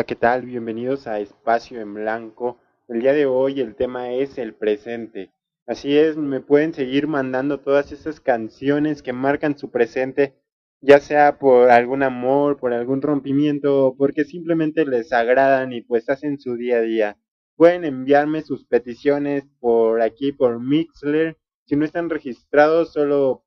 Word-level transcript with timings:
Hola, 0.00 0.06
¿qué 0.06 0.16
tal? 0.16 0.46
Bienvenidos 0.46 1.06
a 1.06 1.20
Espacio 1.20 1.78
en 1.78 1.92
Blanco. 1.92 2.58
El 2.88 3.02
día 3.02 3.12
de 3.12 3.26
hoy 3.26 3.60
el 3.60 3.76
tema 3.76 4.14
es 4.14 4.38
el 4.38 4.54
presente. 4.54 5.30
Así 5.66 5.98
es, 5.98 6.16
me 6.16 6.40
pueden 6.40 6.72
seguir 6.72 7.06
mandando 7.06 7.60
todas 7.60 7.92
esas 7.92 8.18
canciones 8.18 9.02
que 9.02 9.12
marcan 9.12 9.58
su 9.58 9.70
presente, 9.70 10.40
ya 10.80 11.00
sea 11.00 11.38
por 11.38 11.70
algún 11.70 12.02
amor, 12.02 12.56
por 12.56 12.72
algún 12.72 13.02
rompimiento, 13.02 13.94
porque 13.98 14.24
simplemente 14.24 14.86
les 14.86 15.12
agradan 15.12 15.74
y 15.74 15.82
pues 15.82 16.08
hacen 16.08 16.38
su 16.38 16.56
día 16.56 16.78
a 16.78 16.80
día. 16.80 17.18
Pueden 17.56 17.84
enviarme 17.84 18.40
sus 18.40 18.64
peticiones 18.64 19.44
por 19.58 20.00
aquí, 20.00 20.32
por 20.32 20.60
Mixler. 20.60 21.36
Si 21.66 21.76
no 21.76 21.84
están 21.84 22.08
registrados, 22.08 22.94
solo 22.94 23.44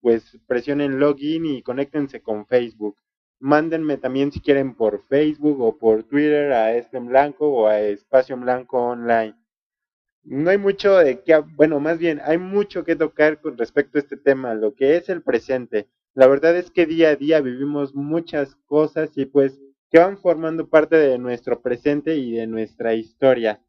pues 0.00 0.38
presionen 0.46 1.00
login 1.00 1.44
y 1.44 1.62
conéctense 1.64 2.22
con 2.22 2.46
Facebook. 2.46 2.96
Mándenme 3.40 3.98
también 3.98 4.32
si 4.32 4.40
quieren 4.40 4.74
por 4.74 5.06
Facebook 5.06 5.60
o 5.60 5.78
por 5.78 6.02
Twitter 6.02 6.52
a 6.52 6.74
este 6.74 6.98
blanco 6.98 7.48
o 7.48 7.66
a 7.68 7.80
espacio 7.80 8.36
blanco 8.36 8.78
online. 8.78 9.34
No 10.24 10.50
hay 10.50 10.58
mucho 10.58 10.96
de 10.96 11.22
que, 11.22 11.36
bueno, 11.54 11.80
más 11.80 11.98
bien 11.98 12.20
hay 12.24 12.38
mucho 12.38 12.84
que 12.84 12.96
tocar 12.96 13.40
con 13.40 13.56
respecto 13.56 13.96
a 13.96 14.00
este 14.00 14.16
tema, 14.16 14.54
lo 14.54 14.74
que 14.74 14.96
es 14.96 15.08
el 15.08 15.22
presente. 15.22 15.88
La 16.14 16.26
verdad 16.26 16.56
es 16.56 16.70
que 16.70 16.84
día 16.84 17.10
a 17.10 17.16
día 17.16 17.40
vivimos 17.40 17.94
muchas 17.94 18.56
cosas 18.66 19.16
y 19.16 19.26
pues 19.26 19.60
que 19.90 19.98
van 19.98 20.18
formando 20.18 20.68
parte 20.68 20.96
de 20.96 21.16
nuestro 21.18 21.62
presente 21.62 22.16
y 22.16 22.32
de 22.32 22.46
nuestra 22.46 22.94
historia. 22.94 23.62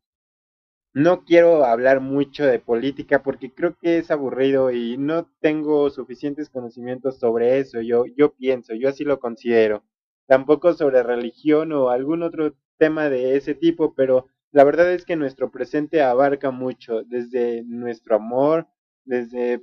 No 0.93 1.23
quiero 1.23 1.65
hablar 1.65 1.99
mucho 2.01 2.45
de 2.45 2.59
política 2.59 3.21
porque 3.21 3.53
creo 3.53 3.75
que 3.77 3.99
es 3.99 4.09
aburrido 4.09 4.71
y 4.71 4.97
no 4.97 5.29
tengo 5.39 5.89
suficientes 5.91 6.49
conocimientos 6.49 7.19
sobre 7.19 7.59
eso. 7.59 7.81
Yo, 7.81 8.05
yo 8.07 8.33
pienso, 8.33 8.73
yo 8.73 8.89
así 8.89 9.03
lo 9.03 9.19
considero. 9.19 9.83
Tampoco 10.27 10.73
sobre 10.73 11.03
religión 11.03 11.71
o 11.73 11.89
algún 11.89 12.23
otro 12.23 12.55
tema 12.77 13.09
de 13.09 13.35
ese 13.37 13.53
tipo, 13.53 13.93
pero 13.93 14.27
la 14.51 14.63
verdad 14.63 14.91
es 14.91 15.05
que 15.05 15.15
nuestro 15.15 15.51
presente 15.51 16.01
abarca 16.01 16.49
mucho, 16.49 17.03
desde 17.03 17.63
nuestro 17.65 18.15
amor, 18.15 18.67
desde 19.05 19.61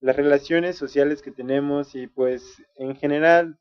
las 0.00 0.16
relaciones 0.16 0.76
sociales 0.76 1.22
que 1.22 1.30
tenemos 1.32 1.94
y 1.94 2.06
pues 2.06 2.62
en 2.76 2.96
general 2.96 3.58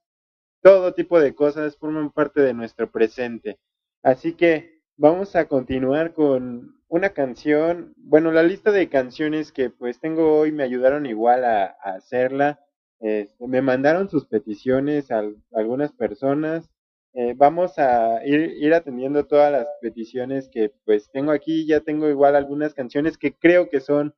todo 0.61 0.93
tipo 0.93 1.19
de 1.19 1.35
cosas 1.35 1.75
forman 1.77 2.11
parte 2.11 2.41
de 2.41 2.53
nuestro 2.53 2.89
presente. 2.89 3.59
Así 4.01 4.33
que 4.33 4.81
vamos 4.97 5.35
a 5.35 5.47
continuar 5.47 6.13
con 6.13 6.80
una 6.91 7.11
canción, 7.11 7.93
bueno, 7.95 8.33
la 8.33 8.43
lista 8.43 8.69
de 8.69 8.89
canciones 8.89 9.53
que 9.53 9.69
pues 9.69 10.01
tengo 10.01 10.37
hoy 10.37 10.51
me 10.51 10.63
ayudaron 10.63 11.05
igual 11.05 11.45
a, 11.45 11.67
hacerla. 11.83 12.59
Este, 12.99 13.47
me 13.47 13.61
mandaron 13.61 14.09
sus 14.09 14.25
peticiones 14.27 15.09
a, 15.09 15.23
algunas 15.53 15.93
personas. 15.93 16.69
Eh, 17.13 17.33
vamos 17.37 17.79
a 17.79 18.19
ir, 18.25 18.41
ir, 18.57 18.73
atendiendo 18.73 19.25
todas 19.25 19.53
las 19.53 19.67
peticiones 19.81 20.49
que 20.49 20.73
pues 20.83 21.09
tengo 21.11 21.31
aquí. 21.31 21.65
Ya 21.65 21.79
tengo 21.79 22.09
igual 22.09 22.35
algunas 22.35 22.73
canciones 22.73 23.17
que 23.17 23.33
creo 23.37 23.69
que 23.69 23.79
son 23.79 24.13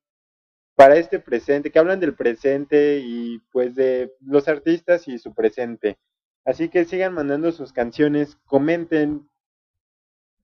para 0.76 0.96
este 0.96 1.20
presente, 1.20 1.70
que 1.70 1.78
hablan 1.78 2.00
del 2.00 2.16
presente 2.16 3.02
y 3.04 3.38
pues 3.52 3.76
de 3.76 4.12
los 4.20 4.48
artistas 4.48 5.08
y 5.08 5.20
su 5.20 5.36
presente. 5.36 6.00
Así 6.44 6.70
que 6.70 6.86
sigan 6.86 7.14
mandando 7.14 7.52
sus 7.52 7.72
canciones, 7.72 8.36
comenten 8.46 9.30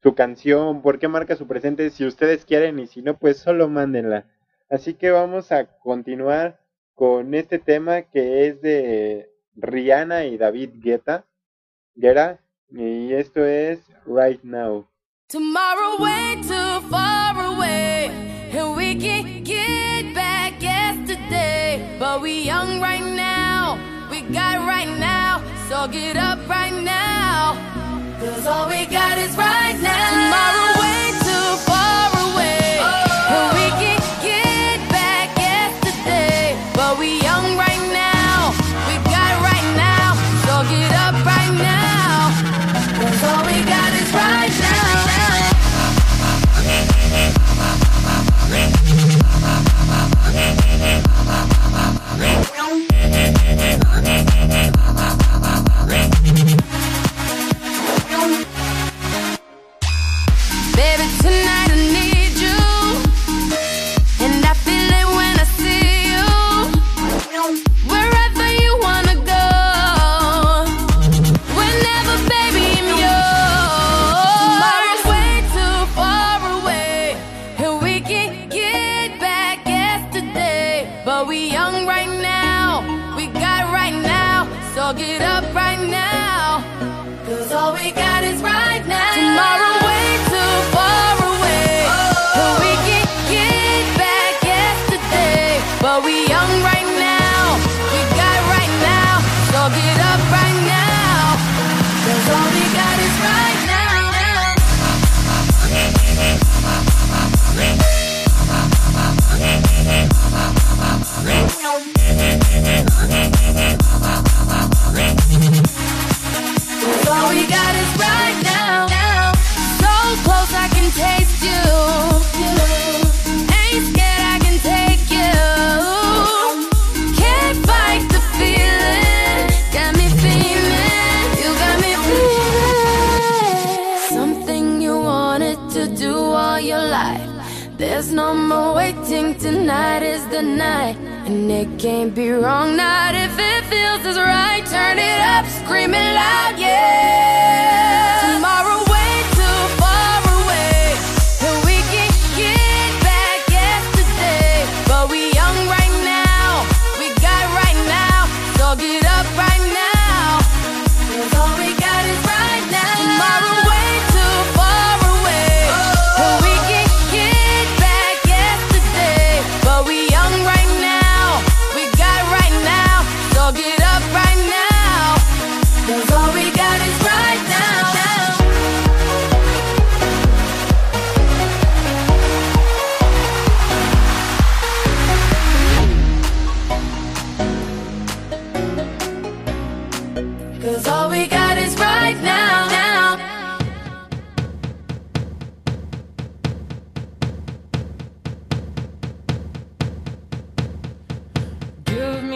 su 0.02 0.16
canción, 0.16 0.82
por 0.82 1.00
qué 1.00 1.08
marca 1.08 1.36
su 1.36 1.48
presente, 1.48 1.90
si 1.90 2.06
ustedes 2.06 2.46
quieren 2.46 2.80
y 2.80 2.88
si 2.88 3.02
no, 3.02 3.18
pues 3.18 3.38
solo 3.38 3.68
mándenla. 3.68 4.26
Así 4.70 4.94
que 4.94 5.12
vamos 5.12 5.52
a 5.52 5.66
continuar 5.66 6.60
con 6.94 7.34
este 7.34 7.60
tema 7.60 8.04
que 8.04 8.48
es 8.48 8.62
de 8.62 9.30
Rihanna 9.56 10.26
y 10.26 10.38
David 10.38 10.72
Guetta, 10.76 11.26
Guetta 11.96 12.40
y 12.70 13.14
esto 13.14 13.46
es 13.46 13.80
Right 14.06 14.44
Now. 14.44 14.88
Tomorrow 15.28 16.02
way 16.02 16.36
too 16.42 16.82
far 16.90 17.36
away, 17.38 18.10
and 18.52 18.76
we 18.76 18.96
can 18.96 19.44
get 19.44 20.14
back 20.16 20.62
yesterday, 20.62 21.98
but 22.00 22.22
we 22.22 22.46
young 22.46 22.82
right 22.82 23.04
now, 23.16 23.78
we 24.10 24.22
got 24.34 24.66
right 24.66 24.90
now, 25.00 25.42
so 25.70 25.88
get 25.88 26.18
up 26.18 26.40
right 26.50 26.74
now. 26.84 27.09
Cause 28.40 28.48
all 28.48 28.70
we 28.70 28.86
got 28.86 29.18
is 29.18 29.36
right 29.36 29.78
now. 29.82 30.12
Tomorrow 30.12 30.59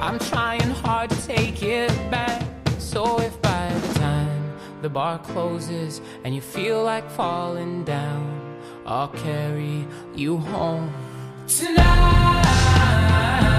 I'm 0.00 0.18
trying 0.18 0.70
hard 0.70 1.10
to 1.10 1.26
take 1.26 1.62
it 1.62 1.90
back. 2.10 2.42
So 2.78 3.20
if 3.20 3.40
by 3.42 3.72
the 3.72 3.98
time 3.98 4.56
the 4.80 4.88
bar 4.88 5.18
closes 5.18 6.00
and 6.24 6.34
you 6.34 6.40
feel 6.40 6.82
like 6.84 7.10
falling 7.10 7.84
down, 7.84 8.60
I'll 8.86 9.08
carry 9.08 9.86
you 10.14 10.38
home 10.38 10.92
tonight. 11.46 13.57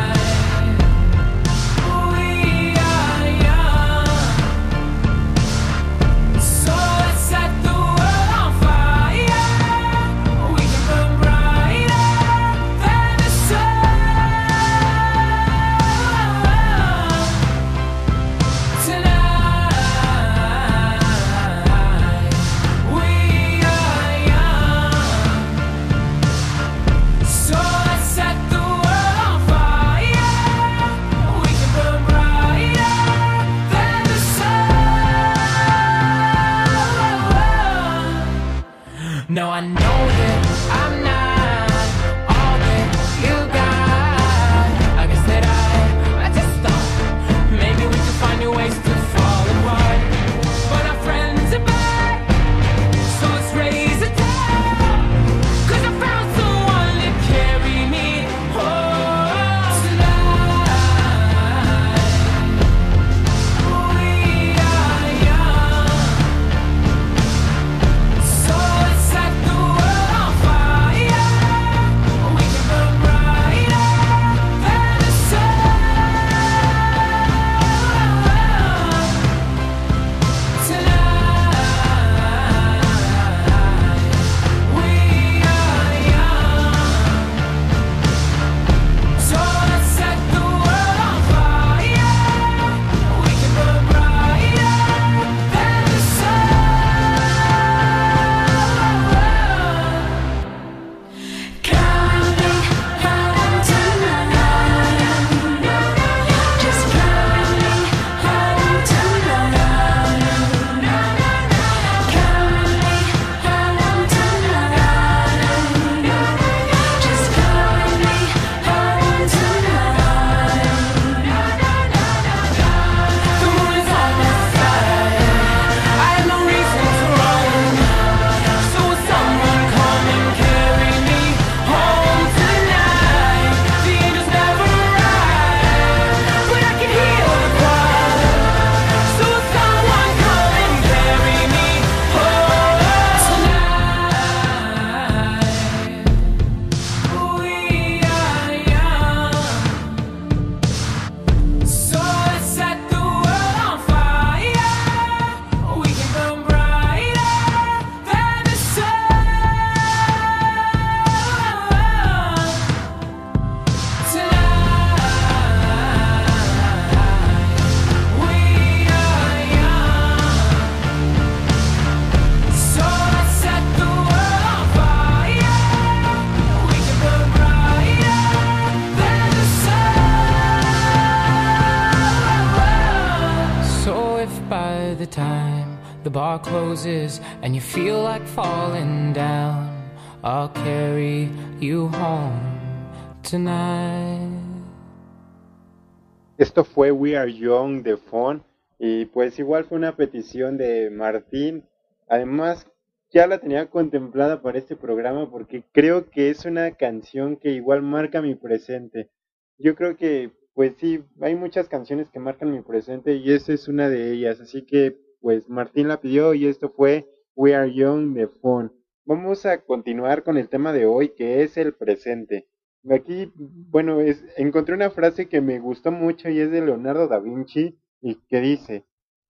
We 196.91 197.17
Are 197.17 197.31
Young 197.33 197.83
de 197.83 197.97
Fon 197.97 198.43
y 198.77 199.05
pues 199.05 199.37
igual 199.39 199.65
fue 199.65 199.77
una 199.77 199.95
petición 199.95 200.57
de 200.57 200.89
Martín. 200.89 201.65
Además, 202.07 202.65
ya 203.11 203.27
la 203.27 203.39
tenía 203.39 203.69
contemplada 203.69 204.41
para 204.41 204.57
este 204.57 204.75
programa 204.75 205.29
porque 205.29 205.63
creo 205.71 206.09
que 206.09 206.29
es 206.29 206.45
una 206.45 206.71
canción 206.71 207.37
que 207.37 207.51
igual 207.51 207.81
marca 207.81 208.21
mi 208.21 208.35
presente. 208.35 209.09
Yo 209.57 209.75
creo 209.75 209.97
que, 209.97 210.31
pues 210.53 210.75
sí, 210.77 211.03
hay 211.21 211.35
muchas 211.35 211.67
canciones 211.67 212.09
que 212.09 212.19
marcan 212.19 212.51
mi 212.51 212.61
presente 212.61 213.15
y 213.15 213.31
esa 213.31 213.53
es 213.53 213.67
una 213.67 213.89
de 213.89 214.11
ellas. 214.13 214.39
Así 214.39 214.65
que, 214.65 214.97
pues 215.21 215.49
Martín 215.49 215.87
la 215.87 215.99
pidió 215.99 216.33
y 216.33 216.47
esto 216.47 216.69
fue 216.69 217.09
We 217.35 217.55
Are 217.55 217.73
Young 217.73 218.13
de 218.13 218.27
Fon. 218.27 218.71
Vamos 219.05 219.45
a 219.45 219.63
continuar 219.65 220.23
con 220.23 220.37
el 220.37 220.47
tema 220.47 220.71
de 220.71 220.85
hoy 220.85 221.09
que 221.09 221.43
es 221.43 221.57
el 221.57 221.73
presente. 221.73 222.47
Aquí, 222.89 223.31
bueno, 223.35 223.99
es, 223.99 224.23
encontré 224.37 224.73
una 224.73 224.89
frase 224.89 225.27
que 225.27 225.41
me 225.41 225.59
gustó 225.59 225.91
mucho 225.91 226.29
y 226.29 226.39
es 226.39 226.49
de 226.49 226.61
Leonardo 226.61 227.07
da 227.07 227.19
Vinci 227.19 227.77
y 228.01 228.15
que 228.29 228.39
dice, 228.39 228.85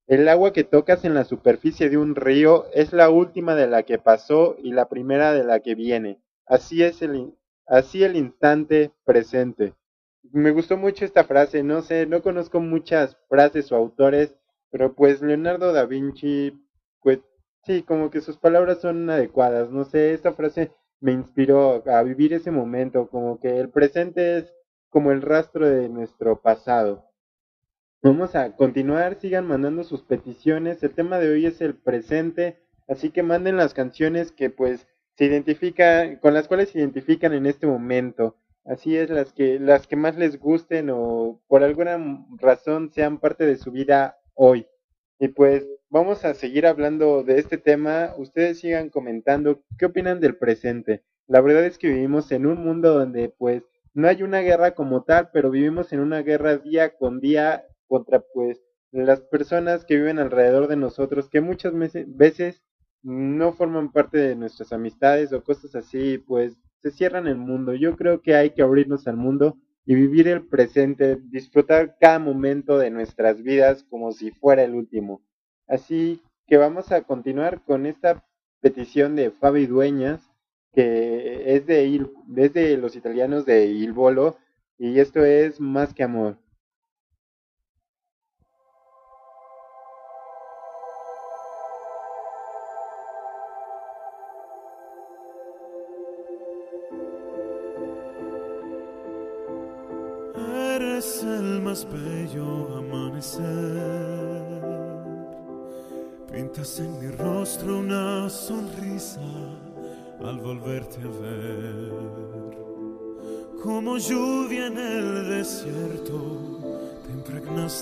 el 0.07 0.27
agua 0.27 0.51
que 0.53 0.63
tocas 0.63 1.05
en 1.05 1.13
la 1.13 1.23
superficie 1.23 1.89
de 1.89 1.97
un 1.97 2.15
río 2.15 2.65
es 2.73 2.93
la 2.93 3.09
última 3.09 3.55
de 3.55 3.67
la 3.67 3.83
que 3.83 3.99
pasó 3.99 4.57
y 4.61 4.73
la 4.73 4.89
primera 4.89 5.33
de 5.33 5.43
la 5.43 5.61
que 5.61 5.75
viene. 5.75 6.21
Así 6.45 6.83
es 6.83 7.01
el, 7.01 7.33
así 7.65 8.03
el 8.03 8.15
instante 8.15 8.91
presente. 9.05 9.73
Me 10.31 10.51
gustó 10.51 10.77
mucho 10.77 11.05
esta 11.05 11.23
frase, 11.23 11.63
no 11.63 11.81
sé, 11.81 12.05
no 12.05 12.21
conozco 12.21 12.59
muchas 12.59 13.17
frases 13.29 13.71
o 13.71 13.77
autores, 13.77 14.35
pero 14.71 14.93
pues 14.93 15.21
Leonardo 15.21 15.71
da 15.71 15.85
Vinci, 15.85 16.53
pues 17.01 17.19
sí, 17.65 17.83
como 17.83 18.09
que 18.09 18.21
sus 18.21 18.37
palabras 18.37 18.81
son 18.81 19.09
adecuadas, 19.09 19.71
no 19.71 19.85
sé, 19.85 20.13
esta 20.13 20.33
frase 20.33 20.71
me 20.99 21.11
inspiró 21.11 21.83
a 21.87 22.03
vivir 22.03 22.33
ese 22.33 22.51
momento, 22.51 23.09
como 23.09 23.39
que 23.39 23.59
el 23.59 23.69
presente 23.69 24.37
es 24.37 24.53
como 24.89 25.11
el 25.11 25.21
rastro 25.21 25.67
de 25.67 25.89
nuestro 25.89 26.41
pasado. 26.41 27.05
Vamos 28.01 28.35
a 28.35 28.55
continuar, 28.55 29.19
sigan 29.19 29.47
mandando 29.47 29.83
sus 29.83 30.03
peticiones. 30.03 30.81
El 30.83 30.93
tema 30.93 31.19
de 31.19 31.29
hoy 31.29 31.45
es 31.45 31.61
el 31.61 31.75
presente, 31.75 32.59
así 32.87 33.09
que 33.09 33.23
manden 33.23 33.57
las 33.57 33.73
canciones 33.73 34.31
que 34.31 34.49
pues 34.49 34.87
se 35.15 35.25
identifican, 35.25 36.17
con 36.17 36.33
las 36.33 36.47
cuales 36.47 36.69
se 36.69 36.79
identifican 36.79 37.33
en 37.33 37.47
este 37.47 37.67
momento. 37.67 38.37
Así 38.65 38.95
es, 38.97 39.09
las 39.09 39.33
que, 39.33 39.59
las 39.59 39.87
que 39.87 39.95
más 39.95 40.17
les 40.17 40.39
gusten 40.39 40.89
o 40.91 41.41
por 41.47 41.63
alguna 41.63 42.25
razón 42.37 42.91
sean 42.91 43.19
parte 43.19 43.45
de 43.45 43.57
su 43.57 43.71
vida 43.71 44.19
hoy. 44.35 44.67
Y 45.19 45.29
pues 45.29 45.67
vamos 45.89 46.25
a 46.25 46.33
seguir 46.33 46.67
hablando 46.67 47.23
de 47.23 47.39
este 47.39 47.57
tema. 47.57 48.13
Ustedes 48.17 48.59
sigan 48.59 48.89
comentando 48.89 49.61
qué 49.77 49.87
opinan 49.87 50.19
del 50.19 50.37
presente. 50.37 51.03
La 51.27 51.41
verdad 51.41 51.65
es 51.65 51.77
que 51.77 51.89
vivimos 51.89 52.31
en 52.31 52.45
un 52.45 52.63
mundo 52.63 52.93
donde 52.93 53.29
pues 53.29 53.63
no 53.93 54.07
hay 54.07 54.21
una 54.21 54.41
guerra 54.41 54.75
como 54.75 55.03
tal, 55.03 55.29
pero 55.33 55.49
vivimos 55.49 55.91
en 55.91 56.01
una 56.01 56.21
guerra 56.21 56.57
día 56.57 56.95
con 56.95 57.19
día 57.19 57.65
contra 57.87 58.23
pues 58.33 58.61
las 58.91 59.21
personas 59.21 59.85
que 59.85 59.95
viven 59.95 60.19
alrededor 60.19 60.67
de 60.67 60.75
nosotros, 60.75 61.29
que 61.29 61.41
muchas 61.41 61.73
veces 62.07 62.63
no 63.01 63.53
forman 63.53 63.91
parte 63.91 64.17
de 64.17 64.35
nuestras 64.35 64.71
amistades 64.71 65.33
o 65.33 65.43
cosas 65.43 65.75
así, 65.75 66.17
pues 66.19 66.57
se 66.81 66.91
cierran 66.91 67.27
el 67.27 67.37
mundo. 67.37 67.73
Yo 67.73 67.95
creo 67.95 68.21
que 68.21 68.35
hay 68.35 68.51
que 68.51 68.61
abrirnos 68.61 69.07
al 69.07 69.17
mundo 69.17 69.57
y 69.87 69.95
vivir 69.95 70.27
el 70.27 70.45
presente, 70.45 71.15
disfrutar 71.15 71.95
cada 71.97 72.19
momento 72.19 72.77
de 72.77 72.91
nuestras 72.91 73.41
vidas 73.41 73.85
como 73.89 74.11
si 74.11 74.31
fuera 74.31 74.63
el 74.63 74.75
último. 74.75 75.21
Así 75.65 76.21
que 76.45 76.57
vamos 76.57 76.91
a 76.91 77.03
continuar 77.03 77.63
con 77.63 77.85
esta 77.85 78.25
petición 78.59 79.15
de 79.15 79.31
Fabi 79.31 79.65
Dueñas, 79.65 80.29
que 80.73 81.55
es 81.55 81.65
de, 81.65 82.05
es 82.35 82.53
de 82.53 82.77
los 82.77 82.97
italianos 82.97 83.45
de 83.45 83.67
Il 83.67 83.93
Bolo, 83.93 84.37
y 84.77 84.99
esto 84.99 85.23
es 85.23 85.61
Más 85.61 85.93
que 85.93 86.03
Amor. 86.03 86.37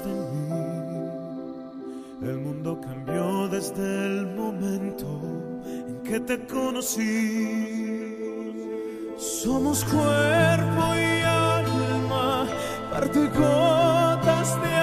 Mí. 0.04 0.76
El 2.22 2.40
mundo 2.40 2.80
cambió 2.82 3.48
desde 3.48 4.06
el 4.06 4.26
momento 4.36 5.08
en 5.88 6.02
que 6.04 6.20
te 6.20 6.46
conocí. 6.46 8.16
Somos 9.18 9.84
cuerpo 9.86 10.96
y 10.96 11.22
alma 11.22 12.48
parte 12.92 13.28
gotas 13.28 14.62
de 14.62 14.75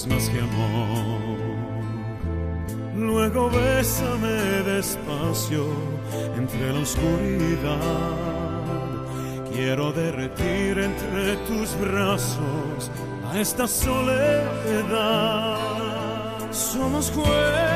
es 0.00 0.06
más 0.06 0.30
que 0.30 0.38
amor. 0.40 1.38
Luego 2.96 3.50
bésame 3.50 4.62
despacio 4.64 5.66
entre 6.36 6.72
la 6.72 6.80
oscuridad. 6.80 8.16
Quiero 9.52 9.92
derretir 9.92 10.78
entre 10.78 11.36
tus 11.48 11.78
brazos 11.78 12.90
a 13.30 13.38
esta 13.38 13.66
soledad. 13.66 13.98
Somos 16.50 17.10
cuerpo 17.10 17.69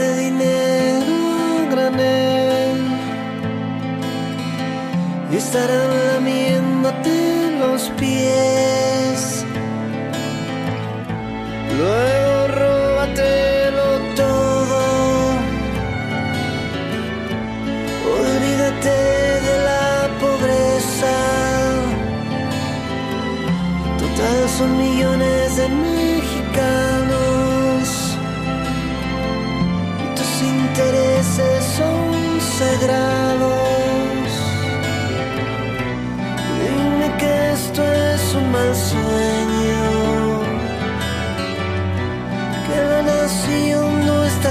Reparte 0.00 0.16
dinero 0.16 1.14
a 1.36 1.70
granel 1.70 2.78
y 5.30 5.36
estarán 5.36 5.90
lamiéndote 6.06 7.58
los 7.58 7.90
pies. 7.98 9.44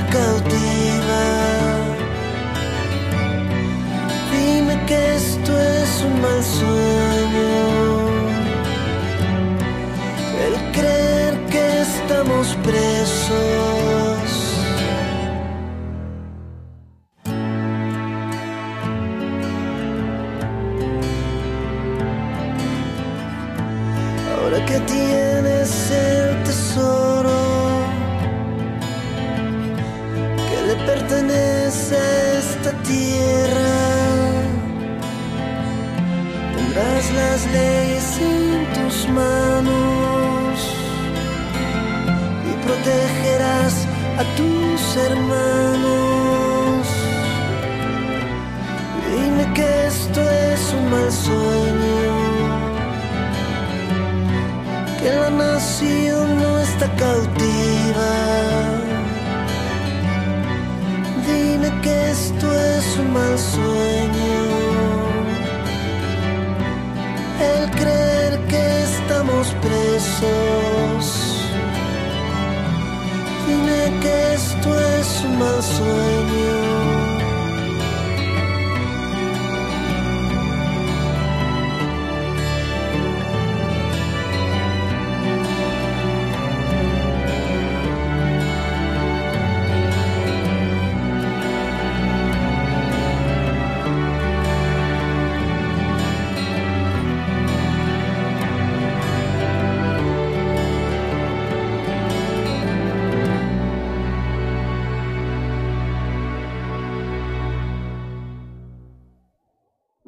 Cautiva. 0.10 1.24
Dime 4.32 4.86
que 4.86 5.16
esto 5.16 5.52
es 5.60 6.04
un 6.04 6.22
mal 6.22 6.44
sueño. 6.44 6.99
Cautiva. 56.88 58.12
Dime 61.28 61.70
que 61.82 62.12
esto 62.12 62.48
es 62.54 62.98
un 62.98 63.14
mal 63.14 63.38
sueño. 63.38 64.42
El 67.52 67.70
creer 67.72 68.40
que 68.48 68.84
estamos 68.84 69.48
presos. 69.62 71.04
Dime 73.48 74.00
que 74.02 74.34
esto 74.34 74.70
es 74.80 75.24
un 75.26 75.40
mal 75.40 75.62
sueño. 75.62 76.69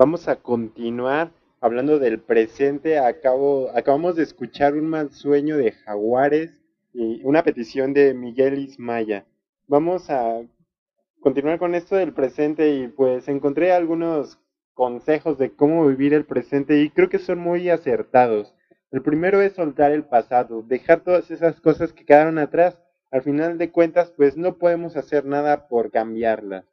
Vamos 0.03 0.27
a 0.27 0.37
continuar 0.37 1.31
hablando 1.59 1.99
del 1.99 2.19
presente. 2.19 2.97
Acabo, 2.97 3.69
acabamos 3.75 4.15
de 4.15 4.23
escuchar 4.23 4.73
un 4.73 4.89
mal 4.89 5.11
sueño 5.11 5.57
de 5.57 5.73
Jaguares 5.73 6.57
y 6.91 7.23
una 7.23 7.43
petición 7.43 7.93
de 7.93 8.15
Miguel 8.15 8.57
Ismaya. 8.57 9.27
Vamos 9.67 10.09
a 10.09 10.41
continuar 11.19 11.59
con 11.59 11.75
esto 11.75 11.97
del 11.97 12.13
presente 12.13 12.73
y 12.73 12.87
pues 12.87 13.27
encontré 13.27 13.73
algunos 13.73 14.39
consejos 14.73 15.37
de 15.37 15.55
cómo 15.55 15.85
vivir 15.85 16.15
el 16.15 16.25
presente 16.25 16.81
y 16.81 16.89
creo 16.89 17.07
que 17.07 17.19
son 17.19 17.37
muy 17.37 17.69
acertados. 17.69 18.55
El 18.89 19.03
primero 19.03 19.39
es 19.39 19.53
soltar 19.53 19.91
el 19.91 20.05
pasado, 20.05 20.63
dejar 20.63 21.01
todas 21.03 21.29
esas 21.29 21.61
cosas 21.61 21.93
que 21.93 22.05
quedaron 22.05 22.39
atrás. 22.39 22.75
Al 23.11 23.21
final 23.21 23.59
de 23.59 23.69
cuentas, 23.69 24.11
pues 24.17 24.35
no 24.35 24.57
podemos 24.57 24.97
hacer 24.97 25.25
nada 25.25 25.67
por 25.67 25.91
cambiarlas. 25.91 26.70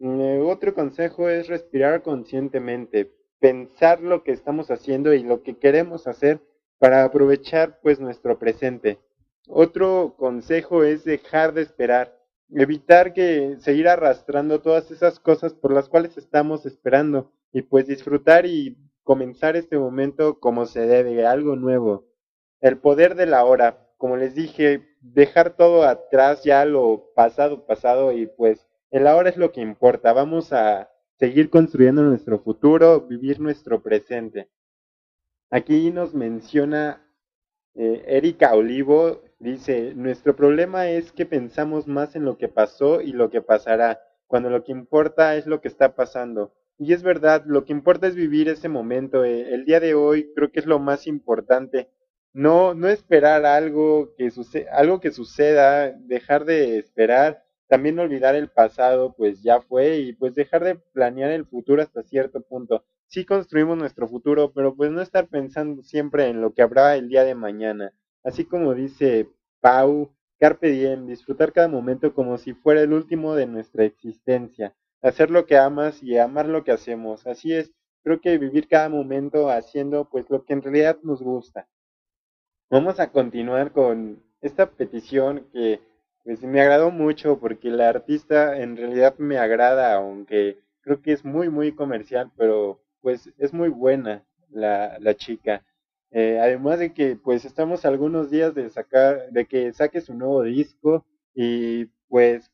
Eh, 0.00 0.40
otro 0.44 0.74
consejo 0.74 1.28
es 1.28 1.46
respirar 1.46 2.02
conscientemente, 2.02 3.12
pensar 3.38 4.00
lo 4.00 4.24
que 4.24 4.32
estamos 4.32 4.70
haciendo 4.70 5.14
y 5.14 5.22
lo 5.22 5.42
que 5.42 5.58
queremos 5.58 6.06
hacer 6.06 6.40
para 6.78 7.04
aprovechar 7.04 7.80
pues 7.80 8.00
nuestro 8.00 8.38
presente. 8.38 8.98
Otro 9.48 10.14
consejo 10.16 10.84
es 10.84 11.04
dejar 11.04 11.52
de 11.52 11.62
esperar, 11.62 12.18
evitar 12.50 13.12
que 13.12 13.56
seguir 13.60 13.88
arrastrando 13.88 14.60
todas 14.60 14.90
esas 14.90 15.20
cosas 15.20 15.54
por 15.54 15.72
las 15.72 15.88
cuales 15.88 16.16
estamos 16.16 16.66
esperando 16.66 17.30
y 17.52 17.62
pues 17.62 17.86
disfrutar 17.86 18.46
y 18.46 18.76
comenzar 19.02 19.54
este 19.56 19.78
momento 19.78 20.40
como 20.40 20.66
se 20.66 20.86
debe, 20.86 21.26
algo 21.26 21.56
nuevo. 21.56 22.06
El 22.60 22.78
poder 22.78 23.14
de 23.14 23.26
la 23.26 23.44
hora, 23.44 23.86
como 23.98 24.16
les 24.16 24.34
dije, 24.34 24.88
dejar 25.00 25.56
todo 25.56 25.84
atrás 25.84 26.42
ya 26.42 26.64
lo 26.64 27.12
pasado 27.14 27.66
pasado 27.66 28.12
y 28.12 28.26
pues 28.26 28.66
el 28.94 29.08
ahora 29.08 29.28
es 29.28 29.36
lo 29.36 29.50
que 29.50 29.60
importa. 29.60 30.12
Vamos 30.12 30.52
a 30.52 30.88
seguir 31.18 31.50
construyendo 31.50 32.04
nuestro 32.04 32.38
futuro, 32.38 33.00
vivir 33.00 33.40
nuestro 33.40 33.82
presente. 33.82 34.48
Aquí 35.50 35.90
nos 35.90 36.14
menciona 36.14 37.04
eh, 37.74 38.04
Erika 38.06 38.54
Olivo, 38.54 39.20
dice, 39.40 39.94
nuestro 39.96 40.36
problema 40.36 40.88
es 40.88 41.10
que 41.10 41.26
pensamos 41.26 41.88
más 41.88 42.14
en 42.14 42.24
lo 42.24 42.38
que 42.38 42.46
pasó 42.46 43.00
y 43.00 43.12
lo 43.12 43.30
que 43.30 43.42
pasará, 43.42 44.00
cuando 44.28 44.48
lo 44.48 44.62
que 44.62 44.70
importa 44.70 45.34
es 45.34 45.48
lo 45.48 45.60
que 45.60 45.66
está 45.66 45.96
pasando. 45.96 46.54
Y 46.78 46.92
es 46.92 47.02
verdad, 47.02 47.42
lo 47.46 47.64
que 47.64 47.72
importa 47.72 48.06
es 48.06 48.14
vivir 48.14 48.48
ese 48.48 48.68
momento. 48.68 49.24
eh, 49.24 49.52
el 49.54 49.64
día 49.64 49.80
de 49.80 49.94
hoy 49.94 50.30
creo 50.36 50.52
que 50.52 50.60
es 50.60 50.66
lo 50.66 50.78
más 50.78 51.08
importante. 51.08 51.90
No, 52.32 52.74
no 52.74 52.88
esperar 52.88 53.44
algo 53.44 54.14
que, 54.16 54.30
algo 54.70 55.00
que 55.00 55.10
suceda, 55.10 55.90
dejar 55.90 56.44
de 56.44 56.78
esperar, 56.78 57.43
también 57.68 57.98
olvidar 57.98 58.34
el 58.34 58.48
pasado, 58.48 59.14
pues 59.16 59.42
ya 59.42 59.60
fue, 59.60 59.98
y 59.98 60.12
pues 60.12 60.34
dejar 60.34 60.64
de 60.64 60.76
planear 60.76 61.30
el 61.30 61.46
futuro 61.46 61.82
hasta 61.82 62.02
cierto 62.02 62.40
punto. 62.42 62.84
Sí 63.06 63.24
construimos 63.24 63.76
nuestro 63.78 64.08
futuro, 64.08 64.52
pero 64.52 64.74
pues 64.74 64.90
no 64.90 65.00
estar 65.00 65.28
pensando 65.28 65.82
siempre 65.82 66.28
en 66.28 66.40
lo 66.40 66.52
que 66.52 66.62
habrá 66.62 66.96
el 66.96 67.08
día 67.08 67.24
de 67.24 67.34
mañana. 67.34 67.92
Así 68.22 68.44
como 68.44 68.74
dice 68.74 69.28
Pau, 69.60 70.14
carpe 70.38 70.70
diem, 70.70 71.06
disfrutar 71.06 71.52
cada 71.52 71.68
momento 71.68 72.14
como 72.14 72.38
si 72.38 72.54
fuera 72.54 72.82
el 72.82 72.92
último 72.92 73.34
de 73.34 73.46
nuestra 73.46 73.84
existencia. 73.84 74.74
Hacer 75.02 75.30
lo 75.30 75.46
que 75.46 75.56
amas 75.56 76.02
y 76.02 76.18
amar 76.18 76.46
lo 76.48 76.64
que 76.64 76.72
hacemos. 76.72 77.26
Así 77.26 77.52
es, 77.54 77.72
creo 78.02 78.20
que 78.20 78.38
vivir 78.38 78.68
cada 78.68 78.88
momento 78.88 79.50
haciendo 79.50 80.08
pues 80.08 80.28
lo 80.30 80.44
que 80.44 80.52
en 80.54 80.62
realidad 80.62 80.98
nos 81.02 81.22
gusta. 81.22 81.68
Vamos 82.70 82.98
a 83.00 83.10
continuar 83.12 83.72
con 83.72 84.22
esta 84.40 84.70
petición 84.70 85.46
que 85.52 85.80
pues 86.24 86.42
me 86.42 86.60
agradó 86.60 86.90
mucho 86.90 87.38
porque 87.38 87.70
la 87.70 87.88
artista 87.90 88.58
en 88.58 88.76
realidad 88.76 89.16
me 89.18 89.38
agrada, 89.38 89.94
aunque 89.94 90.58
creo 90.80 91.02
que 91.02 91.12
es 91.12 91.24
muy, 91.24 91.48
muy 91.50 91.72
comercial, 91.74 92.30
pero 92.36 92.80
pues 93.02 93.30
es 93.38 93.52
muy 93.52 93.68
buena 93.68 94.24
la, 94.50 94.98
la 95.00 95.14
chica. 95.16 95.64
Eh, 96.10 96.38
además 96.40 96.78
de 96.78 96.94
que 96.94 97.16
pues 97.16 97.44
estamos 97.44 97.84
algunos 97.84 98.30
días 98.30 98.54
de 98.54 98.70
sacar, 98.70 99.30
de 99.30 99.46
que 99.46 99.72
saque 99.72 100.00
su 100.00 100.14
nuevo 100.14 100.42
disco 100.42 101.04
y 101.34 101.86
pues 102.08 102.50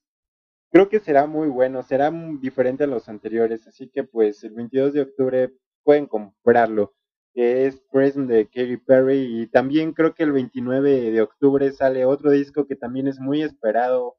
creo 0.73 0.89
que 0.89 1.01
será 1.01 1.27
muy 1.27 1.49
bueno, 1.49 1.83
será 1.83 2.11
diferente 2.41 2.85
a 2.85 2.89
los 2.89 3.09
anteriores, 3.09 3.67
así 3.67 3.89
que 3.89 4.05
pues 4.05 4.43
el 4.45 4.53
22 4.55 4.93
de 4.95 5.03
octubre 5.03 5.53
pueden 5.85 6.07
comprarlo 6.07 6.95
que 7.35 7.67
es 7.67 7.81
Present 7.93 8.29
de 8.29 8.47
Katy 8.47 8.79
Perry. 8.79 9.43
Y 9.43 9.47
también 9.47 9.93
creo 9.93 10.15
que 10.15 10.25
el 10.25 10.33
29 10.33 11.11
de 11.11 11.21
octubre 11.23 11.71
sale 11.73 12.05
otro 12.05 12.31
disco 12.31 12.67
que 12.67 12.77
también 12.77 13.09
es 13.09 13.21
muy 13.21 13.43
esperado. 13.43 14.17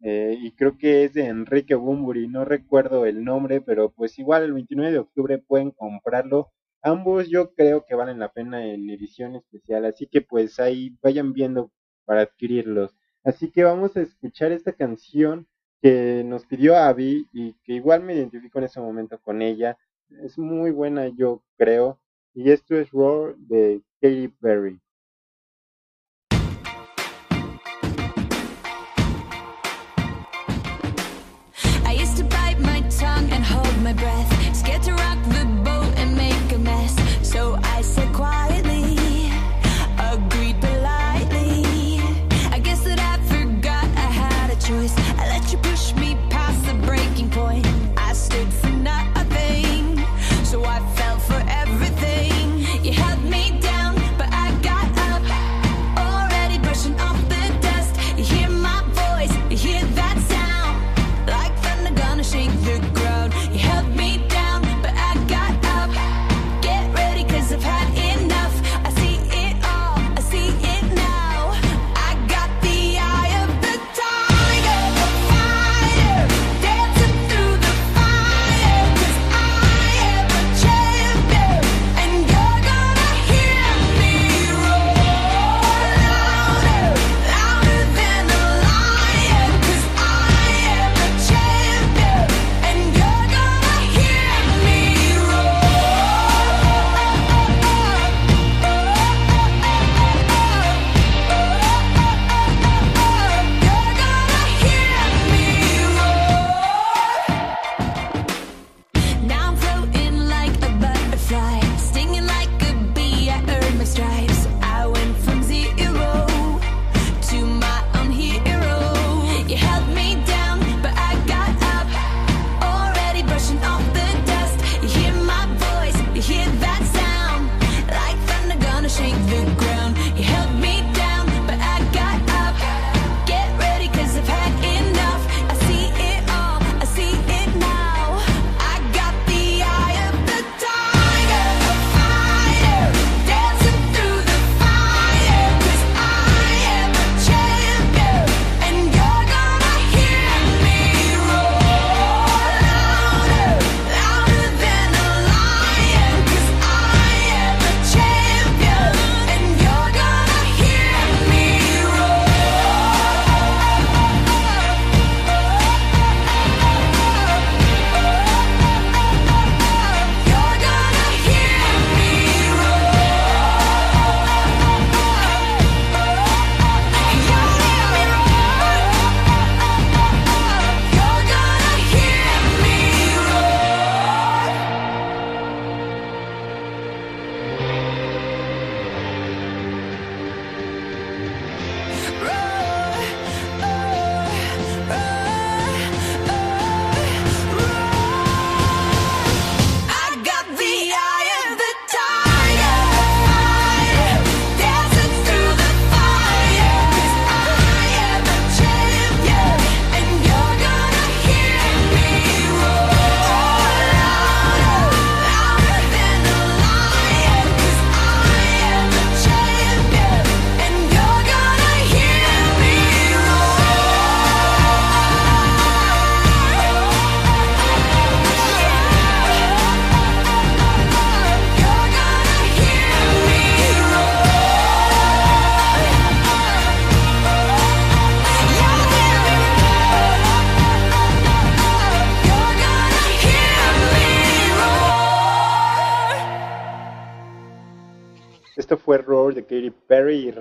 Eh, 0.00 0.36
y 0.40 0.52
creo 0.52 0.78
que 0.78 1.04
es 1.04 1.14
de 1.14 1.26
Enrique 1.26 1.74
Bumburi, 1.74 2.28
no 2.28 2.44
recuerdo 2.44 3.04
el 3.06 3.24
nombre, 3.24 3.60
pero 3.60 3.90
pues 3.90 4.18
igual 4.18 4.44
el 4.44 4.52
29 4.52 4.92
de 4.92 4.98
octubre 4.98 5.38
pueden 5.38 5.72
comprarlo. 5.72 6.52
Ambos 6.82 7.28
yo 7.28 7.52
creo 7.54 7.84
que 7.84 7.96
valen 7.96 8.20
la 8.20 8.32
pena 8.32 8.64
en 8.66 8.88
edición 8.90 9.34
especial, 9.36 9.84
así 9.84 10.06
que 10.06 10.20
pues 10.22 10.60
ahí 10.60 10.96
vayan 11.02 11.32
viendo 11.32 11.72
para 12.04 12.22
adquirirlos. 12.22 12.94
Así 13.24 13.50
que 13.50 13.64
vamos 13.64 13.96
a 13.96 14.02
escuchar 14.02 14.52
esta 14.52 14.72
canción 14.72 15.48
que 15.82 16.22
nos 16.24 16.46
pidió 16.46 16.76
Abby 16.76 17.26
y 17.32 17.54
que 17.64 17.74
igual 17.74 18.02
me 18.02 18.14
identifico 18.14 18.58
en 18.58 18.64
ese 18.66 18.80
momento 18.80 19.20
con 19.20 19.42
ella. 19.42 19.76
Es 20.22 20.38
muy 20.38 20.70
buena, 20.70 21.08
yo 21.08 21.42
creo. 21.56 22.00
Y 22.38 22.52
esto 22.52 22.76
es 22.76 22.88
Roar 22.92 23.34
de 23.36 23.82
Katy 24.00 24.28
Perry. 24.28 24.80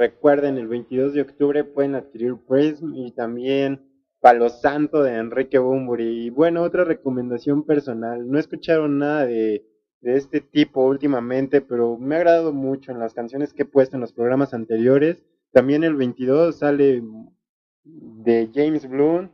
Recuerden, 0.07 0.57
el 0.57 0.69
22 0.69 1.13
de 1.13 1.21
octubre 1.21 1.65
pueden 1.65 1.93
adquirir 1.93 2.37
Prism 2.47 2.95
y 2.95 3.11
también 3.11 3.81
Palo 4.21 4.47
Santo 4.47 5.03
de 5.03 5.15
Enrique 5.15 5.57
Bumburi. 5.59 6.27
Y 6.27 6.29
bueno, 6.29 6.61
otra 6.63 6.85
recomendación 6.85 7.65
personal. 7.65 8.25
No 8.25 8.39
escucharon 8.39 8.99
nada 8.99 9.25
de, 9.25 9.65
de 9.99 10.15
este 10.15 10.39
tipo 10.39 10.85
últimamente, 10.85 11.59
pero 11.59 11.97
me 11.97 12.15
ha 12.15 12.19
agradado 12.19 12.53
mucho 12.53 12.93
en 12.93 12.99
las 12.99 13.13
canciones 13.13 13.53
que 13.53 13.63
he 13.63 13.65
puesto 13.65 13.97
en 13.97 14.01
los 14.01 14.13
programas 14.13 14.53
anteriores. 14.53 15.25
También 15.51 15.83
el 15.83 15.97
22 15.97 16.55
sale 16.55 17.03
de 17.83 18.49
James 18.55 18.87
Bloom, 18.87 19.29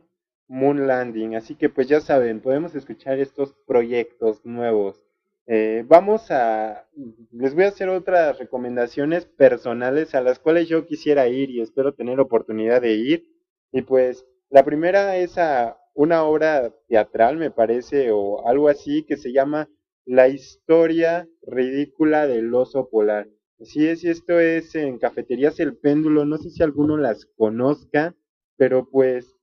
Moon 0.48 0.88
Landing. 0.88 1.36
Así 1.36 1.54
que 1.54 1.68
pues 1.68 1.86
ya 1.86 2.00
saben, 2.00 2.40
podemos 2.40 2.74
escuchar 2.74 3.20
estos 3.20 3.54
proyectos 3.64 4.44
nuevos. 4.44 5.03
Eh, 5.46 5.84
vamos 5.86 6.30
a, 6.30 6.88
les 7.32 7.54
voy 7.54 7.64
a 7.64 7.68
hacer 7.68 7.88
otras 7.90 8.38
recomendaciones 8.38 9.26
personales 9.26 10.14
a 10.14 10.22
las 10.22 10.38
cuales 10.38 10.68
yo 10.68 10.86
quisiera 10.86 11.28
ir 11.28 11.50
y 11.50 11.60
espero 11.60 11.94
tener 11.94 12.18
oportunidad 12.20 12.80
de 12.80 12.94
ir. 12.94 13.26
Y 13.72 13.82
pues 13.82 14.26
la 14.50 14.64
primera 14.64 15.16
es 15.16 15.36
a 15.38 15.78
una 15.94 16.24
obra 16.24 16.72
teatral, 16.88 17.36
me 17.36 17.50
parece, 17.50 18.10
o 18.10 18.46
algo 18.46 18.68
así, 18.68 19.04
que 19.04 19.16
se 19.16 19.32
llama 19.32 19.68
La 20.06 20.28
historia 20.28 21.28
ridícula 21.42 22.26
del 22.26 22.52
oso 22.54 22.88
polar. 22.88 23.28
Así 23.60 23.86
es, 23.86 24.02
y 24.04 24.10
esto 24.10 24.40
es 24.40 24.74
en 24.74 24.98
Cafeterías 24.98 25.60
El 25.60 25.76
Péndulo, 25.76 26.24
no 26.24 26.38
sé 26.38 26.50
si 26.50 26.62
alguno 26.62 26.96
las 26.96 27.26
conozca, 27.36 28.14
pero 28.56 28.88
pues 28.90 29.36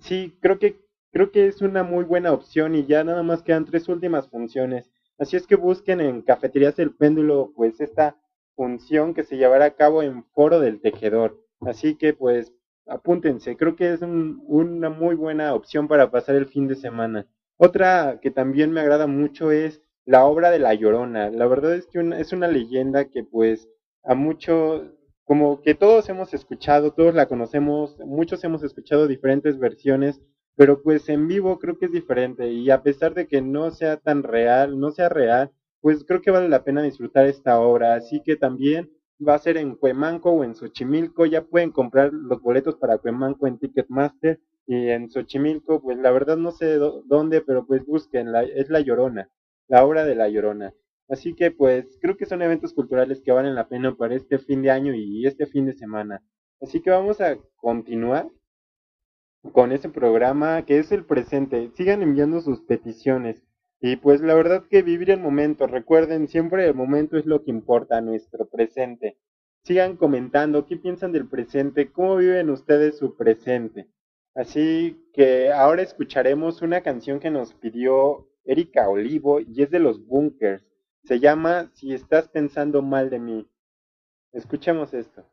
sí, 0.00 0.36
creo 0.40 0.58
que, 0.58 0.76
creo 1.12 1.30
que 1.30 1.46
es 1.46 1.62
una 1.62 1.82
muy 1.82 2.04
buena 2.04 2.32
opción 2.32 2.74
y 2.74 2.86
ya 2.86 3.04
nada 3.04 3.22
más 3.22 3.42
quedan 3.42 3.64
tres 3.64 3.88
últimas 3.88 4.28
funciones. 4.28 4.90
Así 5.20 5.36
es 5.36 5.46
que 5.46 5.54
busquen 5.54 6.00
en 6.00 6.22
Cafeterías 6.22 6.78
El 6.78 6.94
Péndulo, 6.94 7.52
pues 7.54 7.78
esta 7.82 8.16
función 8.56 9.12
que 9.12 9.22
se 9.22 9.36
llevará 9.36 9.66
a 9.66 9.76
cabo 9.76 10.02
en 10.02 10.24
Foro 10.24 10.60
del 10.60 10.80
Tejedor. 10.80 11.38
Así 11.60 11.94
que 11.96 12.14
pues 12.14 12.54
apúntense, 12.86 13.54
creo 13.58 13.76
que 13.76 13.92
es 13.92 14.00
una 14.00 14.88
muy 14.88 15.14
buena 15.14 15.54
opción 15.54 15.88
para 15.88 16.10
pasar 16.10 16.36
el 16.36 16.46
fin 16.46 16.68
de 16.68 16.74
semana. 16.74 17.26
Otra 17.58 18.18
que 18.22 18.30
también 18.30 18.72
me 18.72 18.80
agrada 18.80 19.06
mucho 19.06 19.50
es 19.50 19.82
la 20.06 20.24
obra 20.24 20.50
de 20.50 20.58
La 20.58 20.72
Llorona. 20.72 21.28
La 21.28 21.46
verdad 21.46 21.74
es 21.74 21.86
que 21.86 22.00
es 22.18 22.32
una 22.32 22.48
leyenda 22.48 23.04
que 23.10 23.22
pues 23.22 23.68
a 24.02 24.14
mucho, 24.14 24.90
como 25.24 25.60
que 25.60 25.74
todos 25.74 26.08
hemos 26.08 26.32
escuchado, 26.32 26.94
todos 26.94 27.14
la 27.14 27.26
conocemos, 27.26 27.98
muchos 28.06 28.42
hemos 28.44 28.62
escuchado 28.62 29.06
diferentes 29.06 29.58
versiones, 29.58 30.22
pero 30.60 30.82
pues 30.82 31.08
en 31.08 31.26
vivo 31.26 31.58
creo 31.58 31.78
que 31.78 31.86
es 31.86 31.92
diferente 31.92 32.52
y 32.52 32.68
a 32.68 32.82
pesar 32.82 33.14
de 33.14 33.26
que 33.26 33.40
no 33.40 33.70
sea 33.70 33.96
tan 33.96 34.22
real, 34.22 34.78
no 34.78 34.90
sea 34.90 35.08
real, 35.08 35.50
pues 35.80 36.04
creo 36.04 36.20
que 36.20 36.30
vale 36.30 36.50
la 36.50 36.64
pena 36.64 36.82
disfrutar 36.82 37.24
esta 37.24 37.58
obra. 37.58 37.94
Así 37.94 38.20
que 38.22 38.36
también 38.36 38.90
va 39.26 39.36
a 39.36 39.38
ser 39.38 39.56
en 39.56 39.74
Cuemanco 39.74 40.30
o 40.30 40.44
en 40.44 40.54
Xochimilco. 40.54 41.24
Ya 41.24 41.46
pueden 41.46 41.70
comprar 41.70 42.12
los 42.12 42.42
boletos 42.42 42.76
para 42.76 42.98
Cuemanco 42.98 43.46
en 43.46 43.58
Ticketmaster. 43.58 44.38
Y 44.66 44.90
en 44.90 45.08
Xochimilco, 45.10 45.80
pues 45.80 45.96
la 45.96 46.10
verdad 46.10 46.36
no 46.36 46.50
sé 46.50 46.76
dónde, 47.06 47.40
pero 47.40 47.66
pues 47.66 47.86
busquen, 47.86 48.30
la, 48.30 48.42
es 48.42 48.68
La 48.68 48.80
Llorona, 48.80 49.30
la 49.66 49.82
obra 49.86 50.04
de 50.04 50.14
La 50.14 50.28
Llorona. 50.28 50.74
Así 51.08 51.34
que 51.34 51.52
pues 51.52 51.86
creo 52.02 52.18
que 52.18 52.26
son 52.26 52.42
eventos 52.42 52.74
culturales 52.74 53.22
que 53.22 53.32
valen 53.32 53.54
la 53.54 53.66
pena 53.66 53.96
para 53.96 54.14
este 54.14 54.38
fin 54.38 54.60
de 54.60 54.72
año 54.72 54.92
y 54.94 55.26
este 55.26 55.46
fin 55.46 55.64
de 55.64 55.72
semana. 55.72 56.22
Así 56.60 56.82
que 56.82 56.90
vamos 56.90 57.18
a 57.22 57.38
continuar 57.56 58.28
con 59.52 59.72
ese 59.72 59.88
programa 59.88 60.64
que 60.66 60.78
es 60.78 60.92
el 60.92 61.04
presente. 61.04 61.70
Sigan 61.74 62.02
enviando 62.02 62.40
sus 62.40 62.60
peticiones. 62.60 63.42
Y 63.80 63.96
pues 63.96 64.20
la 64.20 64.34
verdad 64.34 64.64
que 64.68 64.82
vivir 64.82 65.10
el 65.10 65.20
momento, 65.20 65.66
recuerden, 65.66 66.28
siempre 66.28 66.66
el 66.66 66.74
momento 66.74 67.16
es 67.16 67.24
lo 67.24 67.42
que 67.42 67.50
importa, 67.50 68.00
nuestro 68.00 68.48
presente. 68.48 69.16
Sigan 69.62 69.96
comentando 69.96 70.66
qué 70.66 70.76
piensan 70.76 71.12
del 71.12 71.28
presente, 71.28 71.90
cómo 71.90 72.16
viven 72.16 72.50
ustedes 72.50 72.98
su 72.98 73.16
presente. 73.16 73.88
Así 74.34 75.02
que 75.12 75.50
ahora 75.52 75.82
escucharemos 75.82 76.62
una 76.62 76.82
canción 76.82 77.20
que 77.20 77.30
nos 77.30 77.54
pidió 77.54 78.28
Erika 78.44 78.88
Olivo 78.88 79.40
y 79.40 79.62
es 79.62 79.70
de 79.70 79.80
los 79.80 80.06
Bunkers. 80.06 80.64
Se 81.04 81.18
llama 81.18 81.70
Si 81.74 81.92
estás 81.94 82.28
pensando 82.28 82.82
mal 82.82 83.10
de 83.10 83.18
mí. 83.18 83.48
Escuchemos 84.32 84.92
esto. 84.94 85.29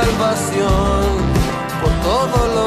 Salvación 0.00 1.16
por 1.82 1.92
todo 2.08 2.38
lo 2.54 2.59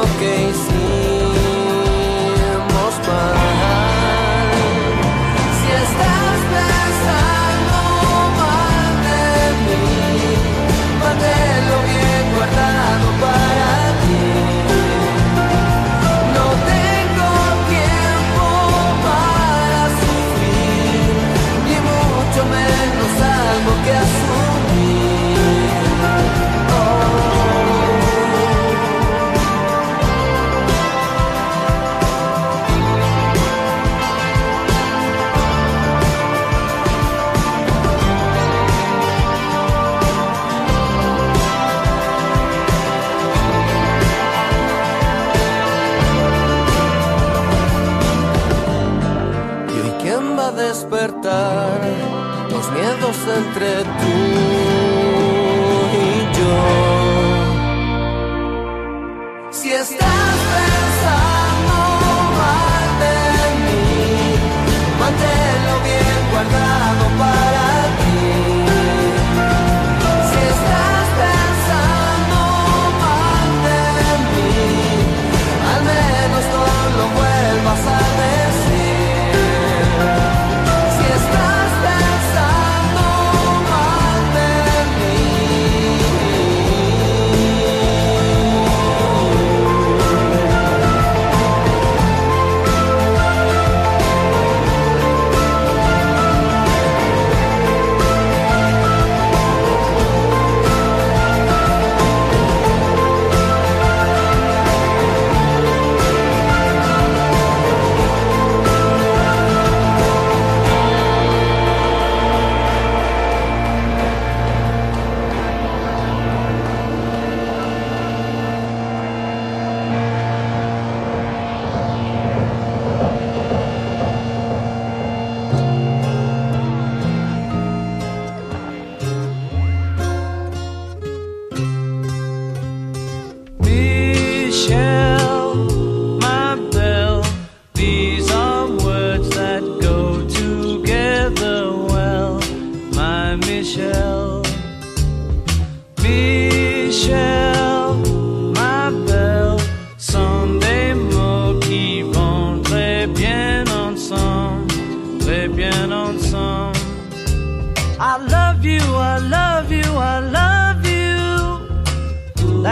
entre 53.12 53.84
tu 54.00 54.63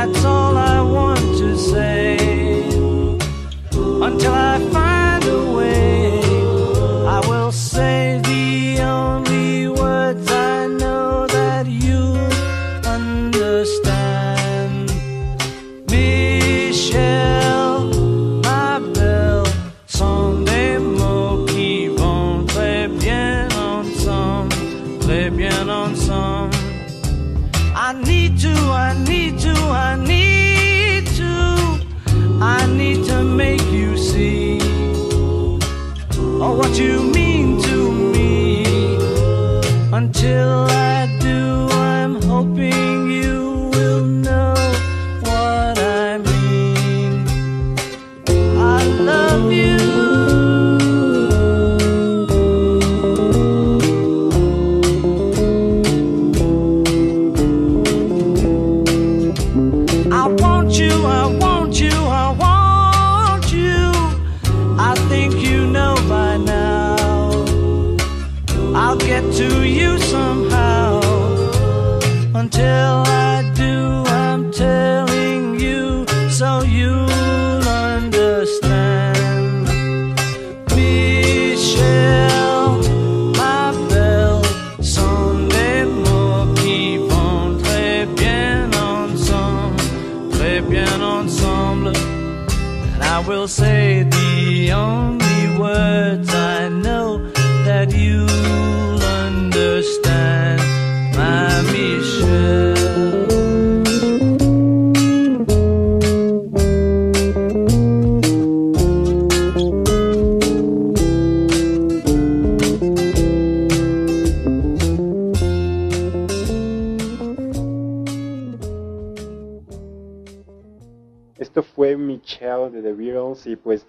That's 0.04 0.24
all 0.24 0.41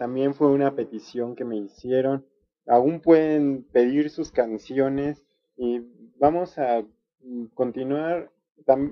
también 0.04 0.34
fue 0.34 0.52
una 0.52 0.76
petición 0.76 1.34
que 1.34 1.46
me 1.46 1.56
hicieron. 1.56 2.26
Aún 2.68 3.00
pueden 3.00 3.64
pedir 3.72 4.10
sus 4.10 4.34
canciones 4.34 5.26
y 5.56 5.80
vamos 6.20 6.60
a 6.60 6.84
mm, 7.22 7.46
continuar. 7.54 8.30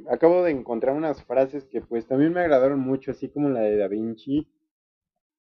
Acabo 0.09 0.41
de 0.41 0.51
encontrar 0.51 0.95
unas 0.95 1.21
frases 1.25 1.65
que 1.65 1.81
pues 1.81 2.07
también 2.07 2.31
me 2.31 2.39
agradaron 2.39 2.79
mucho, 2.79 3.11
así 3.11 3.27
como 3.27 3.49
la 3.49 3.59
de 3.59 3.75
Da 3.75 3.89
Vinci. 3.89 4.47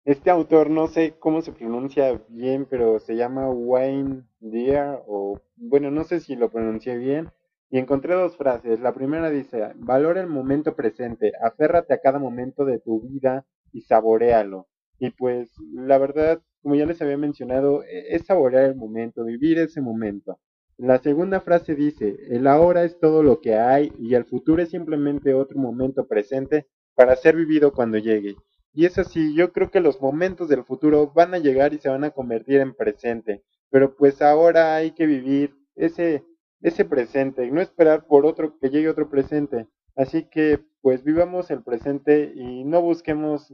Este 0.07 0.31
autor 0.31 0.71
no 0.71 0.87
sé 0.87 1.19
cómo 1.19 1.43
se 1.43 1.53
pronuncia 1.53 2.19
bien, 2.31 2.65
pero 2.65 2.99
se 2.99 3.15
llama 3.15 3.51
Wayne 3.51 4.23
Deer 4.41 5.03
o 5.07 5.43
bueno, 5.57 5.91
no 5.91 6.05
sé 6.05 6.21
si 6.21 6.35
lo 6.35 6.51
pronuncié 6.51 6.97
bien. 6.97 7.29
Y 7.69 7.77
encontré 7.77 8.15
dos 8.15 8.39
frases. 8.39 8.81
La 8.81 8.95
primera 8.95 9.29
dice, 9.29 9.71
valora 9.75 10.23
el 10.23 10.29
momento 10.29 10.75
presente, 10.75 11.33
aférrate 11.43 11.93
a 11.93 12.01
cada 12.01 12.19
momento 12.19 12.65
de 12.65 12.79
tu 12.79 13.03
vida 13.03 13.45
y 13.71 13.83
saboréalo. 13.83 14.67
Y 14.99 15.11
pues 15.11 15.51
la 15.73 15.99
verdad, 15.99 16.43
como 16.63 16.75
ya 16.75 16.87
les 16.87 17.01
había 17.03 17.17
mencionado, 17.17 17.83
e- 17.85 18.15
es 18.15 18.27
saborear 18.27 18.65
el 18.65 18.77
momento, 18.77 19.25
vivir 19.25 19.59
ese 19.59 19.81
momento. 19.81 20.39
La 20.77 20.99
segunda 20.99 21.41
frase 21.41 21.75
dice, 21.75 22.17
el 22.31 22.47
ahora 22.47 22.85
es 22.85 22.99
todo 23.01 23.23
lo 23.23 23.41
que 23.41 23.55
hay 23.57 23.93
y 23.99 24.15
el 24.15 24.25
futuro 24.25 24.63
es 24.63 24.71
simplemente 24.71 25.35
otro 25.35 25.59
momento 25.59 26.07
presente 26.07 26.67
para 26.95 27.17
ser 27.17 27.37
vivido 27.37 27.73
cuando 27.73 27.99
llegue. 27.99 28.37
Y 28.73 28.85
es 28.87 28.99
así, 28.99 29.35
yo 29.35 29.53
creo 29.53 29.71
que 29.71 29.81
los 29.81 30.01
momentos 30.01 30.49
del 30.49 30.65
futuro 30.65 31.13
van 31.15 31.35
a 31.35 31.39
llegar 31.39 31.75
y 31.75 31.79
se 31.79 31.89
van 31.89 32.05
a 32.05 32.11
convertir 32.11 32.61
en 32.61 32.75
presente. 32.75 33.43
Pero 33.71 33.97
pues 33.97 34.23
ahora 34.23 34.77
hay 34.77 34.93
que 34.93 35.07
vivir 35.07 35.55
ese 35.75 36.25
ese 36.61 36.85
presente 36.85 37.47
y 37.47 37.51
no 37.53 37.61
esperar 37.61 38.07
por 38.07 38.27
otro 38.27 38.59
que 38.59 38.71
llegue 38.71 38.89
otro 38.89 39.09
presente. 39.09 39.69
Así 39.97 40.25
que 40.29 40.61
pues 40.81 41.05
vivamos 41.05 41.51
el 41.51 41.63
presente 41.63 42.33
y 42.35 42.65
no 42.65 42.81
busquemos 42.83 43.53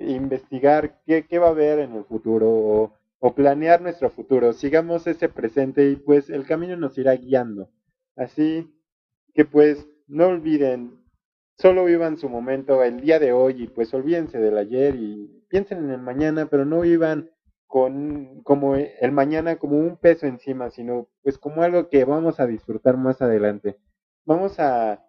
investigar 0.00 1.00
qué, 1.06 1.26
qué 1.26 1.38
va 1.38 1.48
a 1.48 1.50
haber 1.50 1.78
en 1.78 1.94
el 1.94 2.04
futuro 2.04 2.48
o, 2.50 2.92
o 3.18 3.34
planear 3.34 3.80
nuestro 3.80 4.10
futuro. 4.10 4.52
Sigamos 4.52 5.06
ese 5.06 5.28
presente 5.28 5.88
y 5.88 5.96
pues 5.96 6.30
el 6.30 6.46
camino 6.46 6.76
nos 6.76 6.96
irá 6.98 7.14
guiando. 7.14 7.70
Así 8.16 8.72
que 9.34 9.44
pues 9.44 9.86
no 10.08 10.26
olviden, 10.28 10.98
solo 11.58 11.84
vivan 11.84 12.18
su 12.18 12.28
momento 12.28 12.82
el 12.82 13.00
día 13.00 13.18
de 13.18 13.32
hoy 13.32 13.64
y 13.64 13.66
pues 13.68 13.94
olvídense 13.94 14.38
del 14.38 14.58
ayer 14.58 14.96
y 14.96 15.44
piensen 15.48 15.84
en 15.84 15.90
el 15.90 16.00
mañana, 16.00 16.46
pero 16.46 16.64
no 16.64 16.80
vivan 16.80 17.30
con 17.66 18.42
como 18.42 18.74
el 18.74 19.12
mañana 19.12 19.56
como 19.56 19.78
un 19.78 19.96
peso 19.96 20.26
encima, 20.26 20.70
sino 20.70 21.08
pues 21.22 21.38
como 21.38 21.62
algo 21.62 21.88
que 21.88 22.04
vamos 22.04 22.40
a 22.40 22.46
disfrutar 22.46 22.96
más 22.96 23.22
adelante. 23.22 23.78
Vamos 24.24 24.58
a 24.58 25.04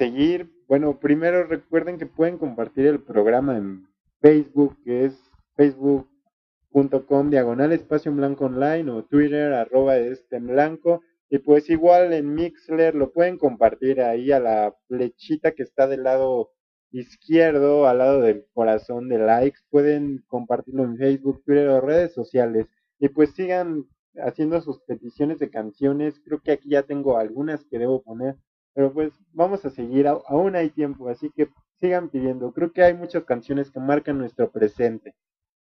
seguir, 0.00 0.50
bueno, 0.66 0.98
primero 0.98 1.44
recuerden 1.44 1.98
que 1.98 2.06
pueden 2.06 2.38
compartir 2.38 2.86
el 2.86 3.02
programa 3.02 3.58
en 3.58 3.86
Facebook, 4.22 4.78
que 4.82 5.04
es 5.04 5.30
facebook.com 5.56 7.28
diagonal 7.28 7.70
espacio 7.72 8.10
blanco 8.10 8.46
online 8.46 8.90
o 8.90 9.04
Twitter 9.04 9.52
arroba 9.52 9.98
este 9.98 10.38
blanco. 10.38 11.02
Y 11.28 11.36
pues 11.40 11.68
igual 11.68 12.14
en 12.14 12.32
Mixler 12.34 12.94
lo 12.94 13.12
pueden 13.12 13.36
compartir 13.36 14.00
ahí 14.00 14.32
a 14.32 14.40
la 14.40 14.74
flechita 14.88 15.52
que 15.52 15.64
está 15.64 15.86
del 15.86 16.04
lado 16.04 16.48
izquierdo, 16.92 17.86
al 17.86 17.98
lado 17.98 18.22
del 18.22 18.46
corazón 18.54 19.10
de 19.10 19.18
likes. 19.18 19.58
Pueden 19.68 20.24
compartirlo 20.28 20.84
en 20.84 20.96
Facebook, 20.96 21.42
Twitter 21.44 21.68
o 21.68 21.82
redes 21.82 22.14
sociales. 22.14 22.66
Y 22.98 23.10
pues 23.10 23.34
sigan 23.34 23.84
haciendo 24.16 24.62
sus 24.62 24.80
peticiones 24.80 25.38
de 25.38 25.50
canciones. 25.50 26.22
Creo 26.24 26.40
que 26.40 26.52
aquí 26.52 26.70
ya 26.70 26.84
tengo 26.84 27.18
algunas 27.18 27.66
que 27.66 27.78
debo 27.78 28.02
poner. 28.02 28.36
Pero 28.74 28.92
pues 28.92 29.12
vamos 29.32 29.64
a 29.64 29.70
seguir, 29.70 30.06
aún 30.06 30.56
hay 30.56 30.70
tiempo, 30.70 31.08
así 31.08 31.30
que 31.30 31.48
sigan 31.80 32.08
pidiendo. 32.10 32.52
Creo 32.52 32.72
que 32.72 32.82
hay 32.82 32.94
muchas 32.94 33.24
canciones 33.24 33.70
que 33.70 33.80
marcan 33.80 34.18
nuestro 34.18 34.50
presente. 34.50 35.14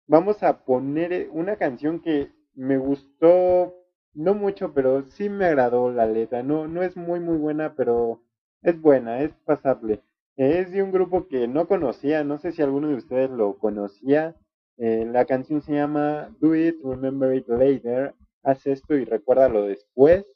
Vamos 0.07 0.43
a 0.43 0.65
poner 0.65 1.13
eh, 1.13 1.29
una 1.33 1.57
canción 1.57 2.01
que 2.01 2.31
me 2.55 2.79
gustó, 2.79 3.75
no 4.13 4.35
mucho, 4.35 4.73
pero 4.75 5.05
sí 5.11 5.29
me 5.29 5.47
agradó 5.47 5.91
la 5.91 6.07
letra. 6.07 6.43
No, 6.43 6.69
no 6.69 6.83
es 6.83 6.97
muy 6.97 7.21
muy 7.21 7.39
buena, 7.39 7.75
pero 7.75 8.23
es 8.63 8.81
buena, 8.81 9.21
es 9.21 9.33
pasable. 9.45 10.03
Es 10.37 10.73
de 10.73 10.83
un 10.83 10.93
grupo 10.93 11.29
que 11.29 11.49
no 11.49 11.67
conocía, 11.69 12.25
no 12.25 12.39
sé 12.39 12.53
si 12.53 12.63
alguno 12.63 12.89
de 12.89 12.97
ustedes 12.97 13.31
lo 13.31 13.59
conocía. 13.59 14.37
Eh, 14.79 15.07
la 15.11 15.25
canción 15.25 15.63
se 15.63 15.75
llama 15.75 16.35
Do 16.41 16.55
It, 16.55 16.77
Remember 16.85 17.35
It 17.35 17.49
Later. 17.49 18.15
Haz 18.43 18.67
esto 18.67 18.95
y 18.97 19.05
recuérdalo 19.05 19.65
después. 19.65 20.27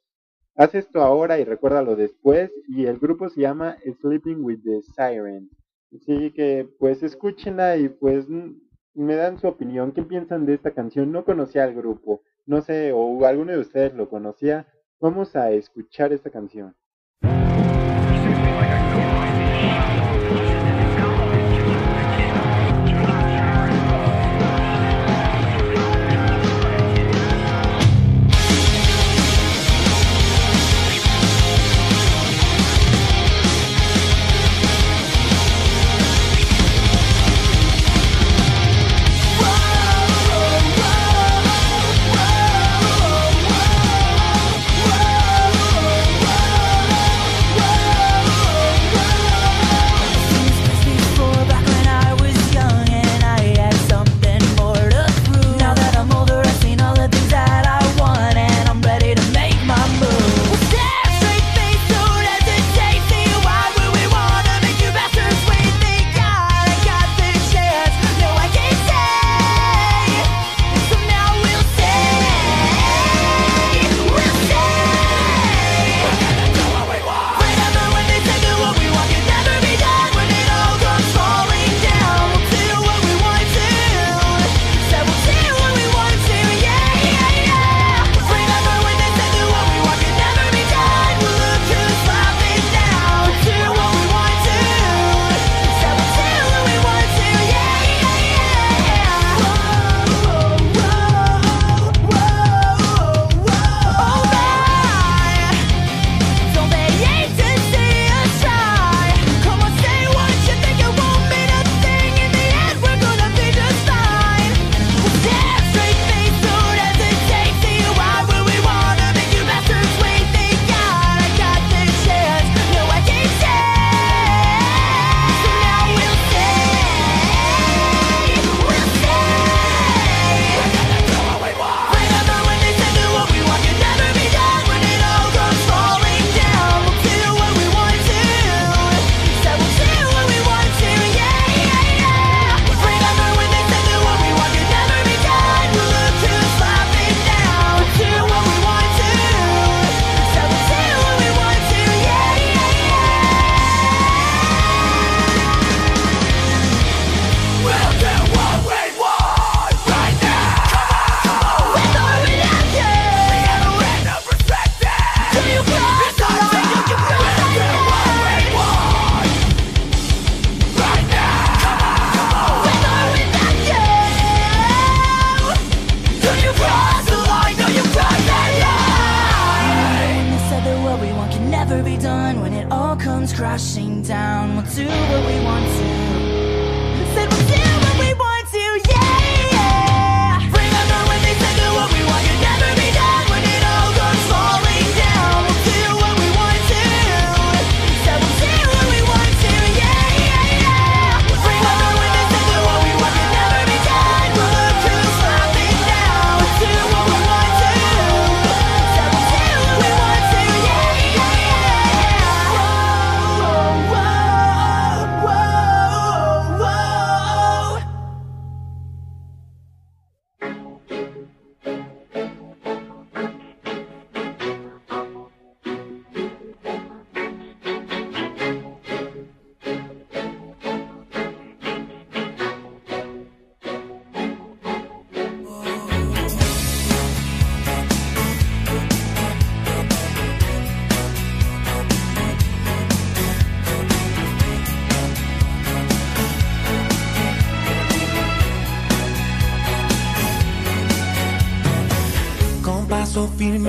Haz 0.58 0.74
esto 0.74 1.02
ahora 1.02 1.38
y 1.38 1.44
recuérdalo 1.44 1.94
después. 1.94 2.50
Y 2.66 2.86
el 2.86 2.98
grupo 2.98 3.28
se 3.28 3.42
llama 3.42 3.76
Sleeping 4.00 4.42
with 4.42 4.58
the 4.64 4.82
Siren. 4.82 5.48
Así 5.94 6.32
que 6.32 6.68
pues 6.80 7.00
escúchenla 7.04 7.76
y 7.76 7.88
pues 7.88 8.26
me 8.28 9.14
dan 9.14 9.38
su 9.38 9.46
opinión. 9.46 9.92
¿Qué 9.92 10.02
piensan 10.02 10.46
de 10.46 10.54
esta 10.54 10.72
canción? 10.72 11.12
No 11.12 11.24
conocía 11.24 11.62
al 11.62 11.74
grupo. 11.74 12.22
No 12.44 12.60
sé, 12.60 12.90
o 12.92 13.24
alguno 13.24 13.52
de 13.52 13.60
ustedes 13.60 13.94
lo 13.94 14.08
conocía. 14.08 14.66
Vamos 15.00 15.36
a 15.36 15.52
escuchar 15.52 16.12
esta 16.12 16.28
canción. 16.28 16.74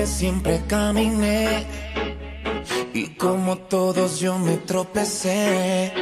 Siempre 0.05 0.61
caminé. 0.67 1.65
Y 2.93 3.07
como 3.15 3.57
todos 3.57 4.19
yo 4.19 4.37
me 4.37 4.57
tropecé. 4.57 5.93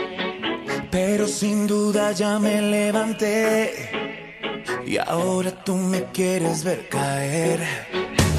Pero 0.91 1.27
sin 1.27 1.67
duda 1.67 2.11
ya 2.11 2.39
me 2.39 2.61
levanté. 2.61 4.07
Y 4.85 4.97
ahora 4.97 5.51
tú 5.63 5.75
me 5.75 6.03
quieres 6.05 6.63
ver 6.63 6.87
caer. 6.89 7.59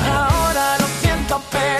Ahora 0.00 0.78
lo 0.78 0.86
siento, 1.00 1.42
pero 1.50 1.78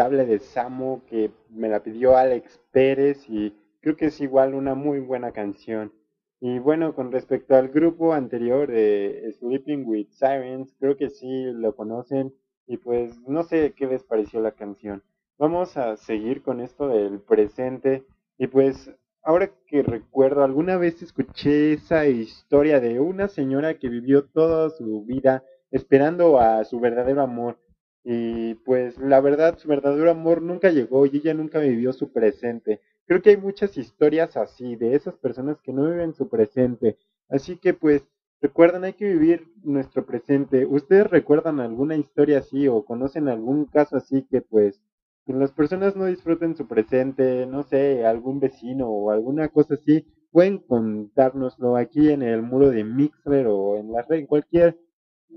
inevitable 0.00 0.24
de 0.24 0.38
Samo 0.38 1.02
que 1.06 1.30
me 1.50 1.68
la 1.68 1.82
pidió 1.82 2.16
Alex 2.16 2.58
Pérez 2.72 3.28
y 3.28 3.54
creo 3.80 3.96
que 3.96 4.06
es 4.06 4.20
igual 4.20 4.54
una 4.54 4.74
muy 4.74 5.00
buena 5.00 5.32
canción. 5.32 5.92
Y 6.40 6.58
bueno, 6.58 6.94
con 6.94 7.12
respecto 7.12 7.54
al 7.54 7.68
grupo 7.68 8.14
anterior 8.14 8.66
de 8.70 9.34
Sleeping 9.38 9.84
with 9.86 10.08
Sirens, 10.08 10.74
creo 10.80 10.96
que 10.96 11.10
sí 11.10 11.44
lo 11.52 11.76
conocen 11.76 12.32
y 12.66 12.78
pues 12.78 13.20
no 13.28 13.42
sé 13.42 13.74
qué 13.76 13.86
les 13.86 14.02
pareció 14.02 14.40
la 14.40 14.52
canción. 14.52 15.02
Vamos 15.38 15.76
a 15.76 15.96
seguir 15.96 16.42
con 16.42 16.60
esto 16.60 16.88
del 16.88 17.20
presente 17.20 18.04
y 18.38 18.46
pues 18.46 18.90
ahora 19.22 19.50
que 19.66 19.82
recuerdo, 19.82 20.44
alguna 20.44 20.78
vez 20.78 21.02
escuché 21.02 21.74
esa 21.74 22.06
historia 22.06 22.80
de 22.80 23.00
una 23.00 23.28
señora 23.28 23.78
que 23.78 23.90
vivió 23.90 24.24
toda 24.24 24.70
su 24.70 25.04
vida 25.04 25.44
esperando 25.70 26.40
a 26.40 26.64
su 26.64 26.80
verdadero 26.80 27.20
amor 27.20 27.58
y 28.04 28.54
pues 28.54 28.98
la 28.98 29.20
verdad, 29.20 29.58
su 29.58 29.68
verdadero 29.68 30.10
amor 30.10 30.42
nunca 30.42 30.70
llegó 30.70 31.06
y 31.06 31.18
ella 31.18 31.34
nunca 31.34 31.58
vivió 31.58 31.92
su 31.92 32.12
presente. 32.12 32.80
Creo 33.06 33.22
que 33.22 33.30
hay 33.30 33.36
muchas 33.36 33.76
historias 33.76 34.36
así, 34.36 34.76
de 34.76 34.94
esas 34.94 35.16
personas 35.16 35.60
que 35.60 35.72
no 35.72 35.84
viven 35.90 36.14
su 36.14 36.28
presente. 36.28 36.96
Así 37.28 37.56
que 37.56 37.74
pues, 37.74 38.02
recuerden, 38.40 38.84
hay 38.84 38.94
que 38.94 39.12
vivir 39.12 39.48
nuestro 39.62 40.06
presente. 40.06 40.64
¿Ustedes 40.66 41.08
recuerdan 41.08 41.60
alguna 41.60 41.96
historia 41.96 42.38
así 42.38 42.68
o 42.68 42.84
conocen 42.84 43.28
algún 43.28 43.66
caso 43.66 43.96
así 43.96 44.22
que 44.30 44.40
pues 44.40 44.80
las 45.26 45.52
personas 45.52 45.96
no 45.96 46.06
disfruten 46.06 46.56
su 46.56 46.66
presente, 46.66 47.46
no 47.46 47.62
sé, 47.62 48.04
algún 48.04 48.40
vecino 48.40 48.88
o 48.88 49.10
alguna 49.10 49.48
cosa 49.48 49.74
así? 49.74 50.06
Pueden 50.32 50.58
contárnoslo 50.58 51.76
aquí 51.76 52.10
en 52.10 52.22
el 52.22 52.42
muro 52.42 52.70
de 52.70 52.84
Mixler 52.84 53.46
o 53.48 53.76
en 53.76 53.92
la 53.92 54.02
red, 54.02 54.20
en 54.20 54.26
cualquier, 54.26 54.78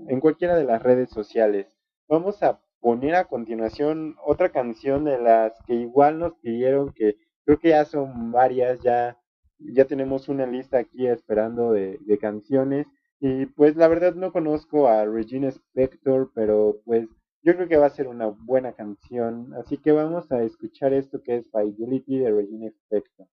en 0.08 0.20
cualquiera 0.20 0.56
de 0.56 0.64
las 0.64 0.82
redes 0.82 1.10
sociales. 1.10 1.66
Vamos 2.08 2.42
a 2.42 2.60
poner 2.80 3.14
a 3.14 3.24
continuación 3.24 4.16
otra 4.24 4.50
canción 4.50 5.04
de 5.04 5.18
las 5.18 5.52
que 5.66 5.74
igual 5.74 6.18
nos 6.18 6.34
pidieron, 6.34 6.92
que 6.92 7.16
creo 7.44 7.58
que 7.58 7.70
ya 7.70 7.84
son 7.84 8.30
varias, 8.30 8.80
ya, 8.80 9.18
ya 9.58 9.86
tenemos 9.86 10.28
una 10.28 10.46
lista 10.46 10.78
aquí 10.78 11.06
esperando 11.06 11.72
de, 11.72 11.98
de 12.00 12.18
canciones. 12.18 12.86
Y 13.20 13.46
pues 13.46 13.76
la 13.76 13.88
verdad 13.88 14.14
no 14.14 14.32
conozco 14.32 14.86
a 14.86 15.06
Regina 15.06 15.48
Spector, 15.48 16.30
pero 16.34 16.80
pues 16.84 17.08
yo 17.42 17.54
creo 17.54 17.68
que 17.68 17.76
va 17.76 17.86
a 17.86 17.90
ser 17.90 18.08
una 18.08 18.26
buena 18.26 18.72
canción. 18.72 19.54
Así 19.54 19.78
que 19.78 19.92
vamos 19.92 20.30
a 20.32 20.42
escuchar 20.42 20.92
esto 20.92 21.22
que 21.22 21.36
es 21.36 21.50
Fidelity 21.50 22.18
de 22.18 22.32
Regina 22.32 22.66
Spector. 22.68 23.26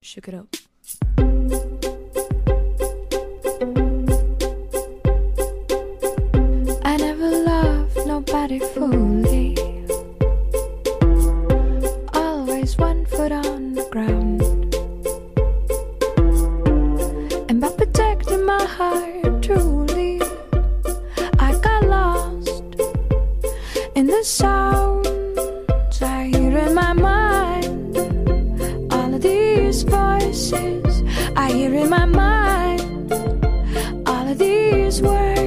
Shook 0.00 0.28
it 0.28 0.34
up. 0.34 0.67
body 8.30 8.58
fully. 8.58 9.56
Always 12.12 12.76
one 12.76 13.06
foot 13.06 13.32
on 13.32 13.72
the 13.72 13.86
ground. 13.90 14.42
And 17.48 17.60
by 17.60 17.70
protecting 17.70 18.44
my 18.44 18.64
heart 18.64 19.42
truly, 19.42 20.20
I 21.38 21.58
got 21.62 21.84
lost 21.86 22.62
in 23.94 24.06
the 24.06 24.22
sounds 24.24 26.02
I 26.02 26.26
hear 26.26 26.58
in 26.58 26.74
my 26.74 26.92
mind. 26.92 27.96
All 28.92 29.14
of 29.14 29.22
these 29.22 29.84
voices 29.84 31.02
I 31.34 31.50
hear 31.52 31.74
in 31.74 31.88
my 31.88 32.04
mind. 32.04 33.12
All 34.06 34.28
of 34.28 34.38
these 34.38 35.00
words. 35.00 35.37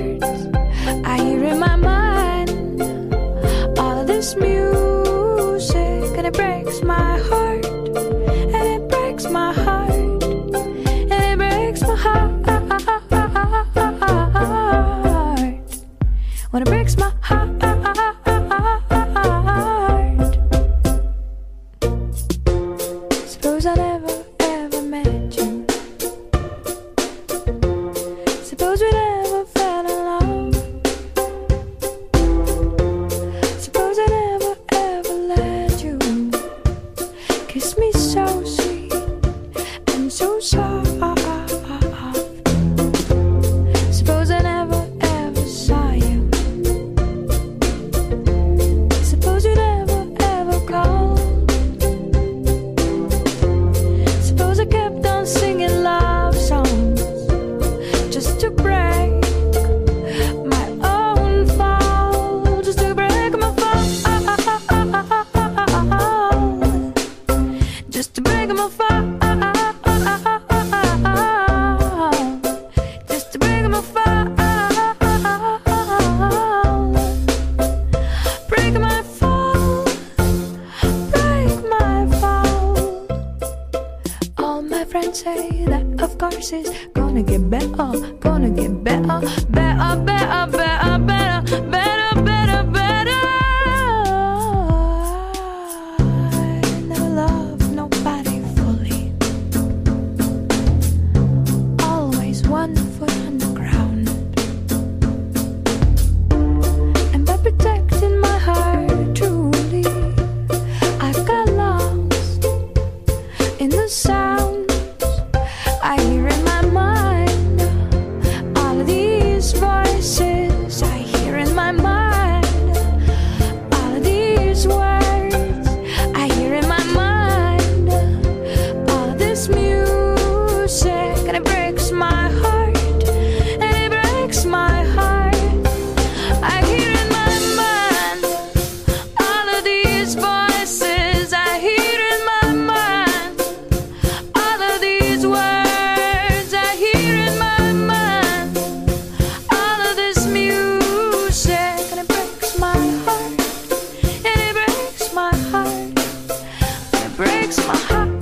Ha! 157.89 158.11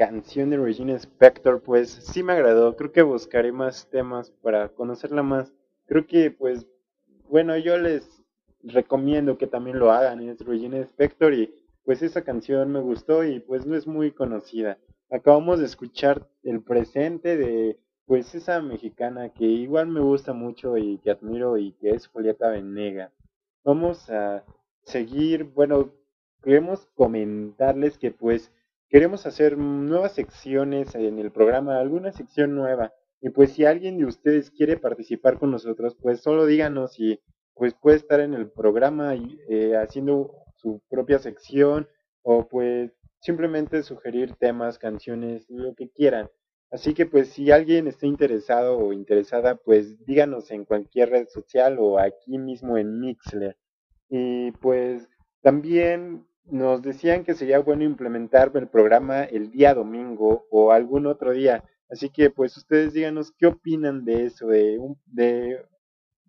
canción 0.00 0.48
de 0.48 0.56
Regina 0.56 0.94
Spector 0.94 1.60
pues 1.60 1.90
sí 1.90 2.22
me 2.22 2.32
agradó. 2.32 2.74
Creo 2.74 2.90
que 2.90 3.02
buscaré 3.02 3.52
más 3.52 3.86
temas 3.90 4.30
para 4.30 4.70
conocerla 4.70 5.22
más. 5.22 5.52
Creo 5.84 6.06
que 6.06 6.30
pues 6.30 6.66
bueno, 7.28 7.54
yo 7.58 7.76
les 7.76 8.08
recomiendo 8.62 9.36
que 9.36 9.46
también 9.46 9.78
lo 9.78 9.92
hagan. 9.92 10.26
Es 10.26 10.40
Regina 10.40 10.78
Spector 10.78 11.34
y 11.34 11.54
pues 11.84 12.00
esa 12.00 12.24
canción 12.24 12.72
me 12.72 12.80
gustó 12.80 13.24
y 13.24 13.40
pues 13.40 13.66
no 13.66 13.76
es 13.76 13.86
muy 13.86 14.10
conocida. 14.10 14.78
Acabamos 15.10 15.58
de 15.58 15.66
escuchar 15.66 16.26
el 16.44 16.62
presente 16.62 17.36
de 17.36 17.78
pues 18.06 18.34
esa 18.34 18.62
mexicana 18.62 19.28
que 19.28 19.44
igual 19.44 19.88
me 19.88 20.00
gusta 20.00 20.32
mucho 20.32 20.78
y 20.78 20.96
que 21.00 21.10
admiro 21.10 21.58
y 21.58 21.72
que 21.72 21.90
es 21.90 22.06
Julieta 22.06 22.48
Venegas. 22.48 23.12
Vamos 23.64 24.08
a 24.08 24.44
seguir, 24.82 25.44
bueno, 25.44 25.90
queremos 26.42 26.86
comentarles 26.94 27.98
que 27.98 28.10
pues 28.12 28.50
queremos 28.90 29.24
hacer 29.24 29.56
nuevas 29.56 30.12
secciones 30.12 30.94
en 30.94 31.18
el 31.18 31.30
programa, 31.30 31.78
alguna 31.78 32.12
sección 32.12 32.54
nueva. 32.54 32.92
Y 33.22 33.30
pues 33.30 33.52
si 33.52 33.64
alguien 33.64 33.98
de 33.98 34.06
ustedes 34.06 34.50
quiere 34.50 34.76
participar 34.76 35.38
con 35.38 35.50
nosotros, 35.50 35.96
pues 36.00 36.20
solo 36.20 36.44
díganos 36.44 36.98
y 36.98 37.20
pues 37.54 37.74
puede 37.74 37.98
estar 37.98 38.20
en 38.20 38.34
el 38.34 38.50
programa 38.50 39.14
eh, 39.14 39.76
haciendo 39.76 40.32
su 40.56 40.82
propia 40.88 41.18
sección 41.18 41.88
o 42.22 42.48
pues 42.48 42.90
simplemente 43.20 43.82
sugerir 43.82 44.34
temas, 44.36 44.78
canciones, 44.78 45.46
lo 45.48 45.74
que 45.74 45.90
quieran. 45.90 46.28
Así 46.70 46.94
que 46.94 47.06
pues 47.06 47.28
si 47.28 47.50
alguien 47.50 47.86
está 47.86 48.06
interesado 48.06 48.78
o 48.78 48.92
interesada, 48.92 49.56
pues 49.56 50.04
díganos 50.04 50.50
en 50.50 50.64
cualquier 50.64 51.10
red 51.10 51.28
social 51.28 51.76
o 51.78 51.98
aquí 51.98 52.38
mismo 52.38 52.78
en 52.78 52.98
Mixler. 53.00 53.56
Y 54.08 54.52
pues 54.52 55.08
también 55.42 56.26
nos 56.50 56.82
decían 56.82 57.24
que 57.24 57.34
sería 57.34 57.60
bueno 57.60 57.84
implementar 57.84 58.50
el 58.54 58.68
programa 58.68 59.24
el 59.24 59.50
día 59.50 59.74
domingo 59.74 60.46
o 60.50 60.72
algún 60.72 61.06
otro 61.06 61.32
día. 61.32 61.64
Así 61.90 62.10
que 62.10 62.30
pues 62.30 62.56
ustedes 62.56 62.92
díganos 62.92 63.32
qué 63.32 63.46
opinan 63.46 64.04
de 64.04 64.26
eso, 64.26 64.46
de, 64.48 64.78
un, 64.78 64.98
de 65.06 65.64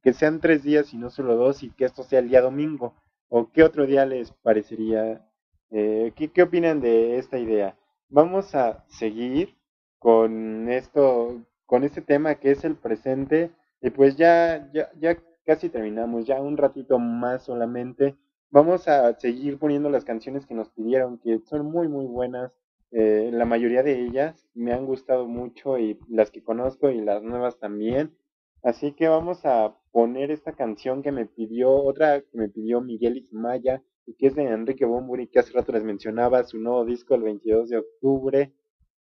que 0.02 0.14
sean 0.14 0.40
tres 0.40 0.64
días 0.64 0.94
y 0.94 0.98
no 0.98 1.10
solo 1.10 1.36
dos 1.36 1.64
y 1.64 1.70
que 1.72 1.86
esto 1.86 2.04
sea 2.04 2.20
el 2.20 2.30
día 2.30 2.42
domingo. 2.42 2.96
O 3.30 3.52
qué 3.52 3.64
otro 3.64 3.86
día 3.86 4.06
les 4.06 4.32
parecería, 4.32 5.26
eh, 5.70 6.12
¿qué, 6.16 6.32
qué 6.32 6.44
opinan 6.44 6.82
de 6.82 7.18
esta 7.18 7.38
idea. 7.40 7.78
Vamos 8.10 8.56
a 8.56 8.84
seguir 8.90 9.56
con 10.00 10.70
esto, 10.70 11.46
con 11.66 11.84
este 11.84 12.02
tema 12.02 12.36
que 12.36 12.52
es 12.52 12.66
el 12.66 12.76
presente. 12.76 13.52
Y 13.82 13.92
pues 13.92 14.16
ya, 14.18 14.70
ya, 14.74 14.92
ya 15.00 15.18
casi 15.46 15.70
terminamos, 15.70 16.26
ya 16.26 16.42
un 16.42 16.58
ratito 16.58 17.00
más 17.00 17.44
solamente. 17.44 18.16
Vamos 18.54 18.90
a 18.90 19.18
seguir 19.18 19.58
poniendo 19.58 19.90
las 19.90 20.04
canciones 20.04 20.46
que 20.46 20.54
nos 20.54 20.70
pidieron, 20.72 21.20
que 21.20 21.40
son 21.46 21.68
muy, 21.72 21.88
muy 21.88 22.06
buenas. 22.06 22.52
Eh, 22.92 23.30
la 23.32 23.46
mayoría 23.46 23.82
de 23.82 24.02
ellas 24.02 24.46
me 24.54 24.74
han 24.74 24.86
gustado 24.86 25.26
mucho 25.26 25.80
y 25.80 25.98
las 26.10 26.32
que 26.32 26.44
conozco 26.44 26.90
y 26.90 27.00
las 27.00 27.24
nuevas 27.24 27.60
también. 27.60 28.14
Así 28.62 28.92
que 28.92 29.08
vamos 29.08 29.46
a 29.46 29.78
poner 29.94 30.32
esta 30.32 30.52
canción 30.52 31.02
que 31.02 31.14
me 31.14 31.28
pidió, 31.28 31.74
otra 31.74 32.20
que 32.20 32.38
me 32.38 32.50
pidió 32.50 32.82
Miguel 32.82 33.20
Ismaya, 33.20 33.82
y 34.06 34.16
que 34.16 34.28
es 34.28 34.36
de 34.36 34.44
Enrique 34.44 34.84
Bomburi, 34.84 35.28
que 35.28 35.40
hace 35.40 35.54
rato 35.54 35.72
les 35.72 35.86
mencionaba 35.86 36.44
su 36.44 36.60
nuevo 36.60 36.84
disco 36.84 37.16
el 37.16 37.22
22 37.24 37.70
de 37.70 37.78
octubre, 37.78 38.54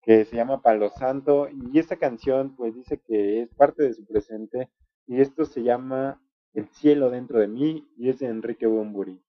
que 0.02 0.26
se 0.26 0.36
llama 0.36 0.62
Palo 0.62 0.90
Santo, 0.90 1.48
y 1.50 1.80
esta 1.80 1.96
canción 1.96 2.58
pues 2.58 2.76
dice 2.76 3.00
que 3.08 3.44
es 3.44 3.50
parte 3.56 3.84
de 3.84 3.94
su 3.94 4.06
presente, 4.06 4.70
y 5.08 5.22
esto 5.22 5.46
se 5.46 5.64
llama 5.64 6.22
El 6.54 6.68
cielo 6.68 7.10
dentro 7.10 7.40
de 7.40 7.48
mí, 7.48 7.88
y 7.96 8.10
es 8.10 8.20
de 8.20 8.28
Enrique 8.28 8.68
Bomburi. 8.68 9.22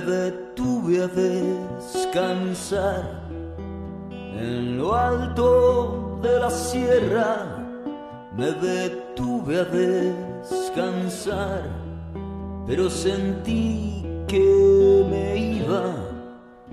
Me 0.00 0.06
detuve 0.06 1.02
a 1.02 1.08
descansar. 1.08 3.02
En 4.10 4.78
lo 4.78 4.94
alto 4.94 6.18
de 6.22 6.38
la 6.38 6.50
sierra 6.50 7.66
me 8.36 8.52
detuve 8.52 9.60
a 9.60 9.64
descansar, 9.64 11.62
pero 12.66 12.88
sentí 12.88 14.06
que 14.26 15.04
me 15.10 15.36
iba 15.36 15.94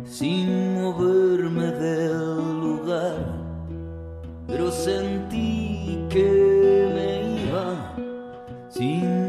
sin 0.06 0.76
moverme 0.76 1.72
del 1.72 2.62
lugar, 2.62 3.18
pero 4.48 4.72
sentí 4.72 6.06
que 6.10 6.92
me 6.94 7.42
iba 7.44 7.94
sin 8.70 9.27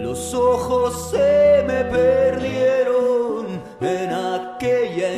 Los 0.00 0.32
ojos 0.32 1.10
se 1.10 1.62
me 1.66 1.84
perdieron 1.84 3.60
en 3.82 4.10
aquella 4.10 5.12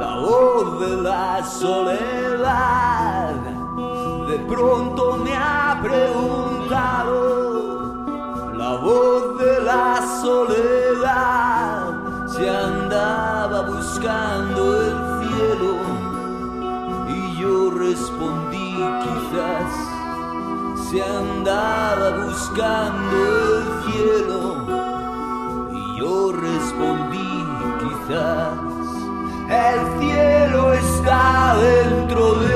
la 0.00 0.16
voz 0.20 0.80
de 0.80 0.96
la 1.02 1.44
soledad. 1.44 3.34
De 4.28 4.38
pronto 4.48 5.16
me 5.24 5.34
ha 5.34 5.80
preguntado 5.82 7.14
la 8.54 8.76
voz 8.76 9.38
de 9.38 9.60
la 9.60 10.02
soledad 10.22 11.94
si 12.26 12.48
andaba 12.48 13.62
buscando 13.62 14.80
el 14.82 14.94
cielo 15.22 15.76
y 17.08 17.36
yo 17.40 17.70
respondí 17.70 18.74
quizás 19.04 19.72
se 20.90 21.02
andaba 21.02 22.24
buscando 22.26 23.16
el 23.56 23.64
cielo 23.84 24.40
y 25.72 25.98
yo 25.98 26.32
respondí 26.32 27.13
el 28.10 29.98
cielo 29.98 30.74
está 30.74 31.56
dentro 31.56 32.34
de 32.34 32.53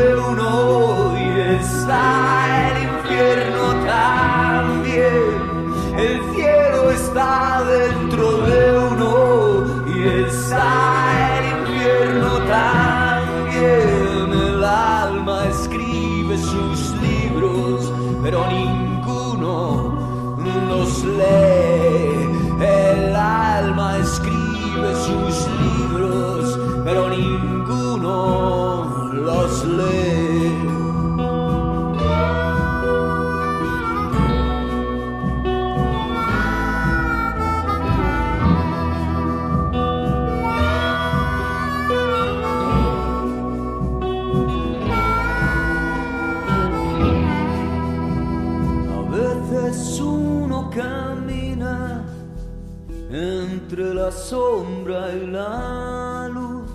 la 54.09 54.12
sombra 54.12 55.12
y 55.12 55.26
la 55.26 56.30
luz. 56.32 56.70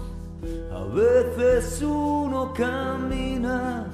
A 0.71 0.83
veces 0.93 1.81
uno 1.81 2.53
camina 2.53 3.87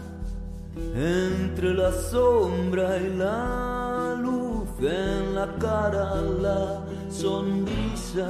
entre 0.94 1.74
la 1.74 1.90
sombra 1.90 2.98
y 2.98 3.16
la 3.16 4.18
luz. 4.22 4.68
En 4.82 5.36
la 5.36 5.48
cara 5.58 6.16
la 6.16 6.82
sonrisa 7.10 8.28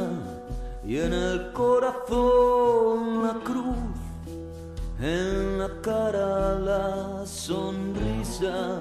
y 0.86 0.97
en 0.97 1.14
el 1.14 1.53
corazón 1.53 3.24
la 3.24 3.34
cruz. 3.43 3.95
En 5.01 5.57
la 5.57 5.70
cara 5.82 6.60
la 6.60 7.26
sonrisa 7.26 8.80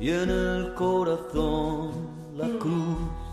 y 0.00 0.08
en 0.08 0.30
el 0.30 0.72
corazón 0.72 1.90
la 2.34 2.48
cruz. 2.58 3.25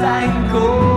Vas 0.00 0.02
a 0.02 0.89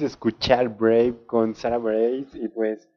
Escuchar 0.00 0.68
Brave 0.68 1.26
con 1.26 1.54
Sarah 1.54 1.78
Brace 1.78 2.38
y 2.38 2.48
pues 2.48 2.88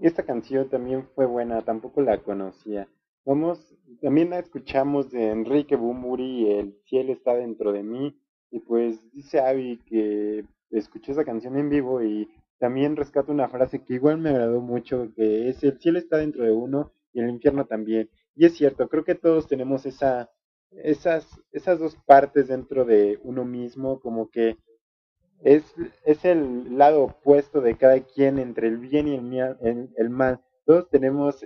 esta 0.00 0.24
canción 0.24 0.68
también 0.68 1.08
fue 1.14 1.24
buena, 1.24 1.62
tampoco 1.62 2.02
la 2.02 2.18
conocía. 2.18 2.88
Vamos, 3.24 3.74
también 4.00 4.30
la 4.30 4.38
escuchamos 4.38 5.10
de 5.10 5.30
Enrique 5.30 5.76
Bumburi, 5.76 6.50
El 6.50 6.78
cielo 6.84 7.12
está 7.12 7.34
dentro 7.34 7.72
de 7.72 7.82
mí 7.82 8.20
y 8.50 8.60
pues 8.60 9.10
dice 9.12 9.40
Abby 9.40 9.78
que 9.86 10.44
escuchó 10.70 11.12
esa 11.12 11.24
canción 11.24 11.56
en 11.56 11.70
vivo 11.70 12.02
y 12.02 12.28
también 12.58 12.96
rescato 12.96 13.32
una 13.32 13.48
frase 13.48 13.84
que 13.84 13.94
igual 13.94 14.18
me 14.18 14.30
agradó 14.30 14.60
mucho, 14.60 15.12
que 15.14 15.48
es 15.48 15.62
el 15.62 15.78
cielo 15.78 15.98
está 15.98 16.18
dentro 16.18 16.44
de 16.44 16.52
uno 16.52 16.92
y 17.12 17.20
el 17.20 17.30
infierno 17.30 17.66
también. 17.66 18.10
Y 18.34 18.46
es 18.46 18.56
cierto, 18.56 18.88
creo 18.88 19.04
que 19.04 19.14
todos 19.14 19.46
tenemos 19.46 19.86
esa, 19.86 20.30
esas, 20.70 21.26
esas 21.52 21.78
dos 21.78 21.96
partes 22.06 22.48
dentro 22.48 22.84
de 22.84 23.18
uno 23.22 23.44
mismo, 23.44 24.00
como 24.00 24.30
que 24.30 24.56
es, 25.42 25.74
es 26.04 26.24
el 26.24 26.76
lado 26.78 27.04
opuesto 27.04 27.60
de 27.60 27.76
cada 27.76 28.00
quien 28.00 28.38
entre 28.38 28.68
el 28.68 28.78
bien 28.78 29.08
y 29.08 29.40
el, 29.40 29.90
el 29.96 30.10
mal. 30.10 30.40
Todos 30.64 30.88
tenemos 30.90 31.44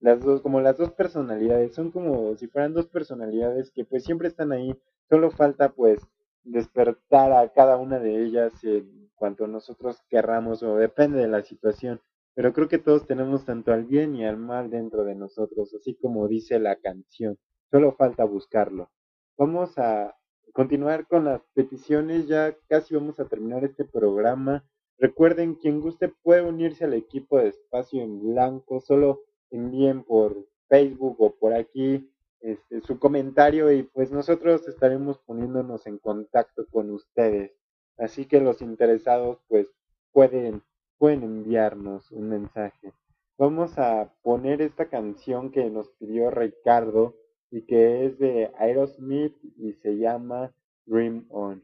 las 0.00 0.20
dos, 0.20 0.40
como 0.40 0.60
las 0.60 0.78
dos 0.78 0.92
personalidades, 0.92 1.74
son 1.74 1.90
como 1.90 2.34
si 2.36 2.46
fueran 2.48 2.74
dos 2.74 2.88
personalidades 2.88 3.70
que 3.70 3.84
pues 3.84 4.04
siempre 4.04 4.28
están 4.28 4.52
ahí, 4.52 4.74
solo 5.08 5.30
falta 5.30 5.70
pues 5.72 6.00
despertar 6.42 7.32
a 7.32 7.48
cada 7.52 7.76
una 7.76 7.98
de 7.98 8.22
ellas 8.22 8.52
en 8.64 9.10
cuanto 9.14 9.46
nosotros 9.46 10.02
querramos 10.08 10.62
o 10.62 10.76
depende 10.76 11.18
de 11.18 11.28
la 11.28 11.42
situación. 11.42 12.00
Pero 12.34 12.52
creo 12.52 12.68
que 12.68 12.78
todos 12.78 13.06
tenemos 13.06 13.44
tanto 13.44 13.72
al 13.72 13.84
bien 13.84 14.14
y 14.16 14.24
al 14.24 14.38
mal 14.38 14.70
dentro 14.70 15.04
de 15.04 15.14
nosotros, 15.14 15.74
así 15.74 15.94
como 15.96 16.28
dice 16.28 16.58
la 16.58 16.76
canción. 16.76 17.38
Solo 17.70 17.92
falta 17.92 18.24
buscarlo. 18.24 18.90
Vamos 19.36 19.76
a 19.78 20.14
continuar 20.52 21.06
con 21.06 21.24
las 21.24 21.42
peticiones, 21.54 22.26
ya 22.26 22.56
casi 22.68 22.94
vamos 22.94 23.20
a 23.20 23.26
terminar 23.26 23.64
este 23.64 23.84
programa. 23.84 24.64
Recuerden, 24.98 25.54
quien 25.54 25.80
guste 25.80 26.08
puede 26.08 26.42
unirse 26.42 26.84
al 26.84 26.94
equipo 26.94 27.38
de 27.38 27.48
Espacio 27.48 28.02
en 28.02 28.20
Blanco, 28.20 28.80
solo 28.80 29.22
envíen 29.50 30.04
por 30.04 30.46
Facebook 30.68 31.16
o 31.20 31.34
por 31.34 31.52
aquí 31.54 32.10
este, 32.40 32.80
su 32.82 32.98
comentario 32.98 33.70
y 33.72 33.82
pues 33.82 34.10
nosotros 34.10 34.66
estaremos 34.66 35.18
poniéndonos 35.18 35.86
en 35.86 35.98
contacto 35.98 36.66
con 36.70 36.90
ustedes. 36.90 37.52
Así 37.98 38.26
que 38.26 38.40
los 38.40 38.62
interesados 38.62 39.38
pues 39.48 39.66
pueden, 40.12 40.62
pueden 40.98 41.22
enviarnos 41.22 42.10
un 42.10 42.28
mensaje. 42.28 42.92
Vamos 43.36 43.78
a 43.78 44.12
poner 44.22 44.62
esta 44.62 44.88
canción 44.88 45.50
que 45.50 45.68
nos 45.70 45.90
pidió 45.92 46.30
Ricardo 46.30 47.16
y 47.50 47.62
que 47.62 48.06
es 48.06 48.18
de 48.18 48.50
Aerosmith 48.58 49.34
y 49.58 49.72
se 49.82 49.96
llama 49.98 50.52
Dream 50.86 51.26
On. 51.30 51.62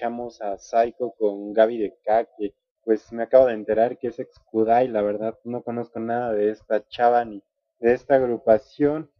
Escuchamos 0.00 0.40
a 0.40 0.56
Psycho 0.56 1.12
con 1.18 1.52
Gaby 1.52 1.76
de 1.76 1.94
K, 2.02 2.24
que 2.38 2.54
pues 2.82 3.12
me 3.12 3.22
acabo 3.22 3.46
de 3.48 3.52
enterar 3.52 3.98
que 3.98 4.08
es 4.08 4.18
ex 4.18 4.38
Kudai, 4.38 4.88
la 4.88 5.02
verdad 5.02 5.38
no 5.44 5.62
conozco 5.62 6.00
nada 6.00 6.32
de 6.32 6.50
esta 6.50 6.88
chava 6.88 7.22
ni 7.26 7.42
de 7.80 7.92
esta 7.92 8.14
agrupación, 8.14 9.10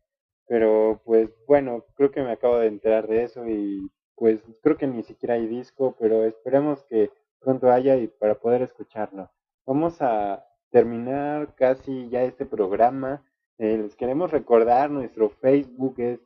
pero 0.46 1.02
pues 1.04 1.28
bueno, 1.46 1.84
creo 1.96 2.10
que 2.10 2.22
me 2.22 2.32
acabo 2.32 2.58
de 2.58 2.68
enterar 2.68 3.08
de 3.08 3.24
eso 3.24 3.46
y 3.46 3.90
pues 4.16 4.40
creo 4.62 4.78
que 4.78 4.86
ni 4.86 5.02
siquiera 5.02 5.34
hay 5.34 5.46
disco, 5.46 5.94
pero 6.00 6.24
esperemos 6.24 6.82
que 6.84 7.10
pronto 7.40 7.70
haya 7.70 7.96
y 7.96 8.08
para 8.08 8.36
poder 8.36 8.62
escucharlo. 8.62 9.30
Vamos 9.66 10.00
a 10.00 10.46
terminar 10.70 11.54
casi 11.56 12.08
ya 12.08 12.22
este 12.22 12.46
programa. 12.46 13.22
Eh, 13.58 13.76
les 13.76 13.94
queremos 13.96 14.30
recordar, 14.30 14.90
nuestro 14.90 15.28
Facebook 15.28 15.96
es 15.98 16.20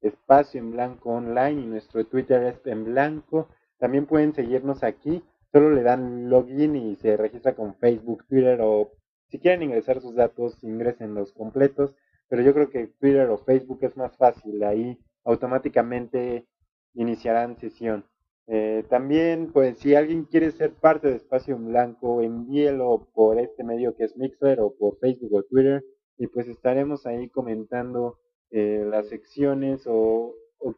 espacio 0.00 0.60
en 0.60 0.72
blanco 0.72 1.10
online 1.10 1.62
y 1.62 1.66
nuestro 1.66 2.04
Twitter 2.04 2.42
es 2.42 2.66
en 2.66 2.84
blanco. 2.84 3.48
También 3.78 4.06
pueden 4.06 4.34
seguirnos 4.34 4.82
aquí, 4.82 5.22
solo 5.52 5.70
le 5.70 5.82
dan 5.82 6.28
login 6.30 6.76
y 6.76 6.96
se 6.96 7.16
registra 7.16 7.54
con 7.54 7.76
Facebook, 7.76 8.24
Twitter 8.26 8.60
o 8.62 8.92
si 9.28 9.38
quieren 9.38 9.62
ingresar 9.62 10.00
sus 10.00 10.14
datos, 10.14 10.62
ingresen 10.62 11.14
los 11.14 11.32
completos, 11.32 11.94
pero 12.28 12.42
yo 12.42 12.54
creo 12.54 12.70
que 12.70 12.86
Twitter 12.86 13.28
o 13.28 13.38
Facebook 13.38 13.80
es 13.82 13.96
más 13.96 14.16
fácil, 14.16 14.62
ahí 14.62 14.98
automáticamente 15.24 16.46
iniciarán 16.94 17.58
sesión. 17.58 18.04
Eh, 18.48 18.84
también, 18.88 19.50
pues 19.52 19.78
si 19.78 19.94
alguien 19.96 20.24
quiere 20.24 20.52
ser 20.52 20.72
parte 20.74 21.08
de 21.08 21.16
Espacio 21.16 21.56
en 21.56 21.66
Blanco, 21.66 22.22
envíelo 22.22 23.08
por 23.12 23.40
este 23.40 23.64
medio 23.64 23.96
que 23.96 24.04
es 24.04 24.16
Mixer 24.16 24.60
o 24.60 24.76
por 24.76 24.98
Facebook 24.98 25.34
o 25.34 25.42
Twitter 25.42 25.84
y 26.16 26.28
pues 26.28 26.46
estaremos 26.46 27.06
ahí 27.06 27.28
comentando 27.28 28.18
eh, 28.50 28.84
las 28.88 29.08
secciones 29.08 29.86
o, 29.86 30.34
o 30.58 30.74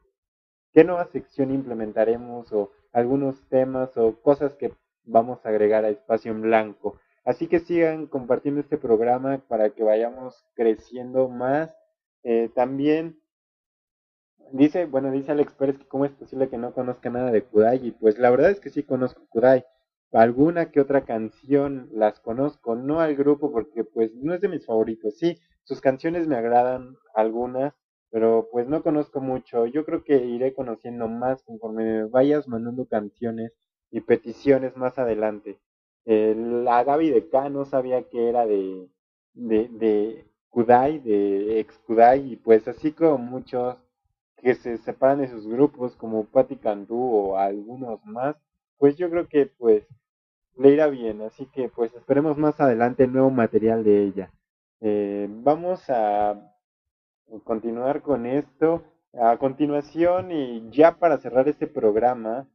qué 0.78 0.84
nueva 0.84 1.06
sección 1.06 1.52
implementaremos 1.52 2.52
o 2.52 2.70
algunos 2.92 3.42
temas 3.48 3.96
o 3.96 4.14
cosas 4.22 4.54
que 4.54 4.72
vamos 5.02 5.44
a 5.44 5.48
agregar 5.48 5.84
a 5.84 5.88
Espacio 5.88 6.30
en 6.30 6.40
Blanco. 6.40 7.00
Así 7.24 7.48
que 7.48 7.58
sigan 7.58 8.06
compartiendo 8.06 8.60
este 8.60 8.78
programa 8.78 9.42
para 9.48 9.70
que 9.70 9.82
vayamos 9.82 10.46
creciendo 10.54 11.28
más. 11.28 11.74
Eh, 12.22 12.48
también 12.54 13.18
dice, 14.52 14.86
bueno, 14.86 15.10
dice 15.10 15.32
Alex 15.32 15.52
Pérez 15.54 15.78
que 15.78 15.88
cómo 15.88 16.04
es 16.04 16.12
posible 16.12 16.48
que 16.48 16.58
no 16.58 16.72
conozca 16.72 17.10
nada 17.10 17.32
de 17.32 17.42
Kudai 17.42 17.84
y 17.84 17.90
pues 17.90 18.16
la 18.16 18.30
verdad 18.30 18.52
es 18.52 18.60
que 18.60 18.70
sí 18.70 18.84
conozco 18.84 19.26
Kudai. 19.30 19.64
Alguna 20.12 20.70
que 20.70 20.80
otra 20.80 21.04
canción 21.04 21.88
las 21.92 22.20
conozco, 22.20 22.76
no 22.76 23.00
al 23.00 23.16
grupo 23.16 23.50
porque 23.50 23.82
pues 23.82 24.14
no 24.14 24.32
es 24.32 24.40
de 24.40 24.48
mis 24.48 24.64
favoritos. 24.64 25.18
Sí, 25.18 25.40
sus 25.64 25.80
canciones 25.80 26.28
me 26.28 26.36
agradan 26.36 26.96
algunas, 27.14 27.74
pero 28.10 28.48
pues 28.50 28.68
no 28.68 28.82
conozco 28.82 29.20
mucho. 29.20 29.66
Yo 29.66 29.84
creo 29.84 30.04
que 30.04 30.16
iré 30.16 30.54
conociendo 30.54 31.08
más 31.08 31.42
conforme 31.42 31.84
me 31.84 32.04
vayas 32.04 32.48
mandando 32.48 32.86
canciones 32.86 33.52
y 33.90 34.00
peticiones 34.00 34.76
más 34.76 34.98
adelante. 34.98 35.58
La 36.04 36.84
Gaby 36.84 37.10
de 37.10 37.28
K 37.28 37.50
no 37.50 37.64
sabía 37.66 38.02
que 38.08 38.28
era 38.30 38.46
de, 38.46 38.88
de, 39.34 39.68
de 39.68 40.24
Kudai, 40.48 40.98
de 41.00 41.60
ex 41.60 41.78
Kudai, 41.80 42.32
y 42.32 42.36
pues 42.36 42.66
así 42.66 42.92
como 42.92 43.18
muchos 43.18 43.76
que 44.36 44.54
se 44.54 44.78
separan 44.78 45.20
de 45.20 45.28
sus 45.28 45.46
grupos, 45.46 45.96
como 45.96 46.24
Patti 46.24 46.56
Cantú 46.56 46.96
o 46.98 47.36
algunos 47.36 48.04
más, 48.06 48.36
pues 48.78 48.96
yo 48.96 49.10
creo 49.10 49.28
que 49.28 49.46
pues 49.46 49.86
le 50.56 50.70
irá 50.70 50.86
bien. 50.88 51.20
Así 51.22 51.46
que 51.46 51.68
pues 51.68 51.92
esperemos 51.94 52.38
más 52.38 52.58
adelante 52.60 53.06
nuevo 53.06 53.30
material 53.30 53.84
de 53.84 54.04
ella. 54.04 54.32
Eh, 54.80 55.28
vamos 55.28 55.90
a 55.90 56.40
continuar 57.44 58.02
con 58.02 58.26
esto. 58.26 58.82
A 59.14 59.36
continuación, 59.38 60.30
y 60.30 60.68
ya 60.70 60.98
para 60.98 61.18
cerrar 61.18 61.48
este 61.48 61.66
programa, 61.66 62.46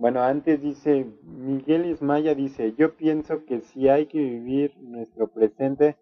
bueno, 0.00 0.22
antes 0.22 0.62
dice, 0.62 1.06
Miguel 1.22 1.84
Ismaya 1.84 2.34
dice, 2.34 2.74
yo 2.78 2.96
pienso 2.96 3.44
que 3.44 3.60
sí 3.60 3.88
hay 3.88 4.06
que 4.06 4.18
vivir 4.18 4.74
nuestro 4.78 5.28
presente, 5.28 5.96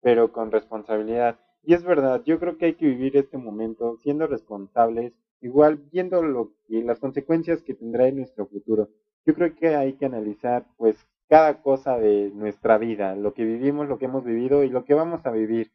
pero 0.00 0.32
con 0.32 0.52
responsabilidad. 0.52 1.40
Y 1.64 1.74
es 1.74 1.82
verdad, 1.82 2.22
yo 2.24 2.38
creo 2.38 2.56
que 2.56 2.66
hay 2.66 2.74
que 2.74 2.86
vivir 2.86 3.16
este 3.16 3.38
momento 3.38 3.96
siendo 3.96 4.26
responsables, 4.28 5.12
igual 5.40 5.78
viendo 5.90 6.22
lo 6.22 6.52
que, 6.68 6.82
las 6.82 7.00
consecuencias 7.00 7.62
que 7.62 7.74
tendrá 7.74 8.06
en 8.06 8.18
nuestro 8.18 8.46
futuro. 8.46 8.90
Yo 9.26 9.34
creo 9.34 9.54
que 9.56 9.74
hay 9.74 9.94
que 9.94 10.06
analizar 10.06 10.66
pues 10.76 10.96
cada 11.28 11.62
cosa 11.62 11.98
de 11.98 12.30
nuestra 12.34 12.78
vida, 12.78 13.16
lo 13.16 13.34
que 13.34 13.44
vivimos, 13.44 13.88
lo 13.88 13.98
que 13.98 14.04
hemos 14.04 14.24
vivido 14.24 14.64
y 14.64 14.68
lo 14.68 14.84
que 14.84 14.94
vamos 14.94 15.24
a 15.24 15.30
vivir, 15.30 15.72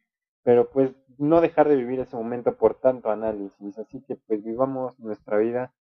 pero 0.48 0.70
pues 0.70 0.94
no 1.18 1.42
dejar 1.42 1.68
de 1.68 1.76
vivir 1.76 2.00
ese 2.00 2.16
momento 2.16 2.56
por 2.56 2.80
tanto 2.80 3.10
análisis, 3.10 3.78
así 3.78 4.00
que 4.00 4.16
pues 4.16 4.42
vivamos 4.42 4.98
nuestra 4.98 5.36
vida 5.36 5.74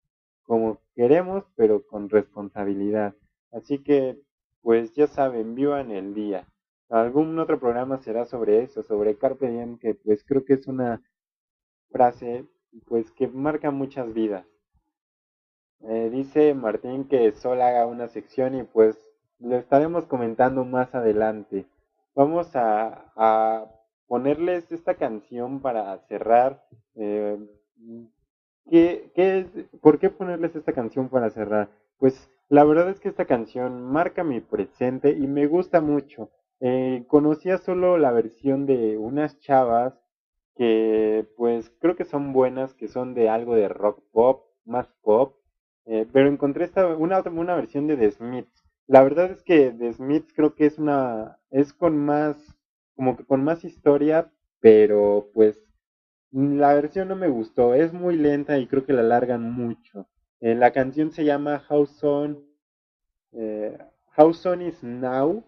como 0.44 0.82
queremos, 0.94 1.46
pero 1.56 1.88
con 1.88 2.10
responsabilidad. 2.10 3.16
Así 3.54 3.82
que, 3.82 4.20
pues 4.62 4.92
ya 4.92 5.08
saben, 5.08 5.56
vivan 5.56 5.92
el 5.92 6.14
día. 6.14 6.50
algún 6.90 7.40
otro 7.40 7.62
programa 7.62 8.00
será 8.00 8.26
sobre 8.26 8.62
eso, 8.62 8.84
sobre 8.84 9.18
Carpe 9.18 9.50
Diem, 9.50 9.78
que 9.78 9.96
pues 9.96 10.26
creo 10.26 10.44
que 10.44 10.56
es 10.56 10.68
una 10.68 11.02
frase 11.90 12.46
pues 12.88 13.10
que 13.12 13.30
marca 13.30 13.72
muchas 13.72 14.14
vidas. 14.14 14.46
Eh, 15.80 16.10
dice 16.12 16.54
Martín 16.54 17.08
que 17.08 17.32
Sol 17.32 17.62
haga 17.62 17.86
una 17.86 18.10
sección 18.10 18.54
y 18.54 18.64
pues 18.64 19.00
lo 19.40 19.56
estaremos 19.56 20.08
comentando 20.08 20.66
más 20.66 20.94
adelante. 20.94 21.66
Vamos 22.14 22.54
a, 22.54 23.14
a 23.16 23.77
ponerles 24.08 24.72
esta 24.72 24.96
canción 24.96 25.62
para 25.62 25.98
cerrar. 26.08 26.66
Eh, 26.96 27.38
¿qué, 28.70 29.12
qué 29.16 29.40
es, 29.40 29.48
¿Por 29.82 30.00
qué 30.00 30.10
ponerles 30.10 30.56
esta 30.56 30.74
canción 30.74 31.10
para 31.10 31.30
cerrar? 31.30 31.70
Pues 31.98 32.30
la 32.50 32.64
verdad 32.64 32.90
es 32.90 33.00
que 33.00 33.10
esta 33.10 33.26
canción 33.26 33.84
marca 33.84 34.24
mi 34.24 34.40
presente 34.40 35.12
y 35.12 35.28
me 35.28 35.48
gusta 35.48 35.82
mucho. 35.82 36.30
Eh, 36.60 37.04
conocía 37.08 37.58
solo 37.58 37.98
la 37.98 38.12
versión 38.12 38.66
de 38.66 38.98
unas 38.98 39.40
chavas 39.40 40.00
que 40.56 41.28
pues 41.38 41.70
creo 41.80 41.96
que 41.96 42.06
son 42.06 42.34
buenas, 42.34 42.74
que 42.74 42.88
son 42.88 43.14
de 43.14 43.30
algo 43.30 43.56
de 43.56 43.70
rock 43.70 44.02
pop, 44.12 44.46
más 44.66 44.88
pop, 45.04 45.36
eh, 45.86 46.08
pero 46.12 46.30
encontré 46.30 46.66
esta, 46.66 46.88
una, 46.88 47.22
una 47.22 47.56
versión 47.56 47.88
de 47.88 47.98
The 47.98 48.12
Smiths. 48.12 48.66
La 48.88 49.04
verdad 49.04 49.32
es 49.32 49.44
que 49.44 49.72
The 49.72 49.94
Smiths 49.94 50.34
creo 50.34 50.56
que 50.56 50.66
es 50.66 50.80
una, 50.80 51.40
es 51.52 51.74
con 51.74 51.98
más, 51.98 52.57
como 52.98 53.18
que 53.18 53.26
con 53.26 53.44
más 53.46 53.66
historia, 53.66 54.32
pero 54.62 55.32
pues 55.36 55.64
la 56.32 56.74
versión 56.76 57.10
no 57.10 57.16
me 57.18 57.30
gustó, 57.30 57.74
es 57.76 57.94
muy 57.94 58.18
lenta 58.18 58.58
y 58.60 58.68
creo 58.68 58.86
que 58.86 58.94
la 58.94 59.02
alargan 59.02 59.52
mucho. 59.52 60.08
Eh, 60.42 60.56
la 60.56 60.72
canción 60.74 61.12
se 61.12 61.26
llama 61.26 61.64
How 61.70 61.86
Son, 61.88 62.46
eh, 63.34 63.78
How 64.18 64.34
Son 64.34 64.62
is 64.62 64.84
Now 64.84 65.44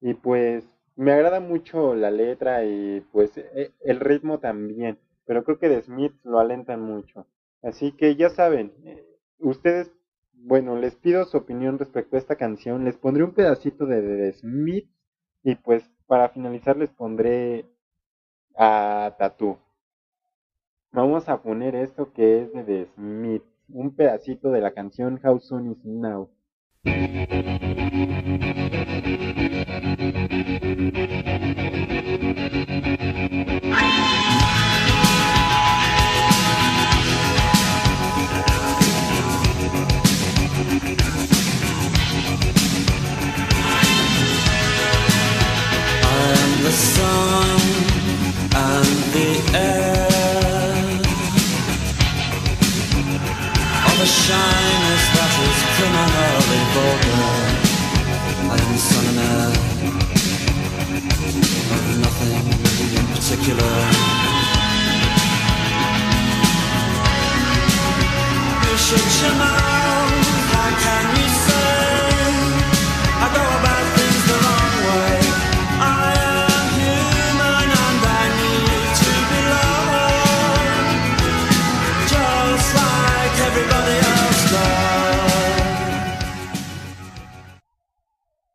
y 0.00 0.14
pues 0.14 0.64
me 0.96 1.12
agrada 1.12 1.40
mucho 1.40 1.94
la 1.94 2.10
letra 2.10 2.64
y 2.64 3.00
pues 3.12 3.36
e- 3.38 3.72
el 3.80 4.00
ritmo 4.00 4.38
también, 4.38 4.98
pero 5.26 5.44
creo 5.44 5.58
que 5.58 5.68
The 5.68 5.82
Smiths 5.82 6.24
lo 6.24 6.38
alentan 6.40 6.80
mucho. 6.82 7.26
Así 7.62 7.92
que 7.92 8.16
ya 8.16 8.30
saben, 8.30 8.72
eh, 8.84 9.04
ustedes, 9.38 9.92
bueno, 10.34 10.76
les 10.78 10.94
pido 10.96 11.24
su 11.24 11.36
opinión 11.38 11.78
respecto 11.78 12.16
a 12.16 12.18
esta 12.18 12.36
canción, 12.36 12.84
les 12.84 12.96
pondré 12.96 13.24
un 13.24 13.34
pedacito 13.34 13.86
de 13.86 14.02
The 14.02 14.32
Smiths 14.34 14.90
y 15.42 15.54
pues 15.56 15.90
para 16.06 16.28
finalizar 16.28 16.76
les 16.76 16.90
pondré 16.90 17.64
a 18.56 19.14
Tattoo. 19.18 19.58
Vamos 20.92 21.28
a 21.28 21.42
poner 21.42 21.74
esto 21.74 22.12
que 22.12 22.42
es 22.42 22.52
de 22.52 22.62
The 22.62 22.86
Smiths, 22.94 23.46
un 23.68 23.94
pedacito 23.94 24.50
de 24.50 24.60
la 24.60 24.72
canción 24.72 25.20
How 25.22 25.40
Soon 25.40 25.72
Is 25.72 25.84
Now. 25.84 26.30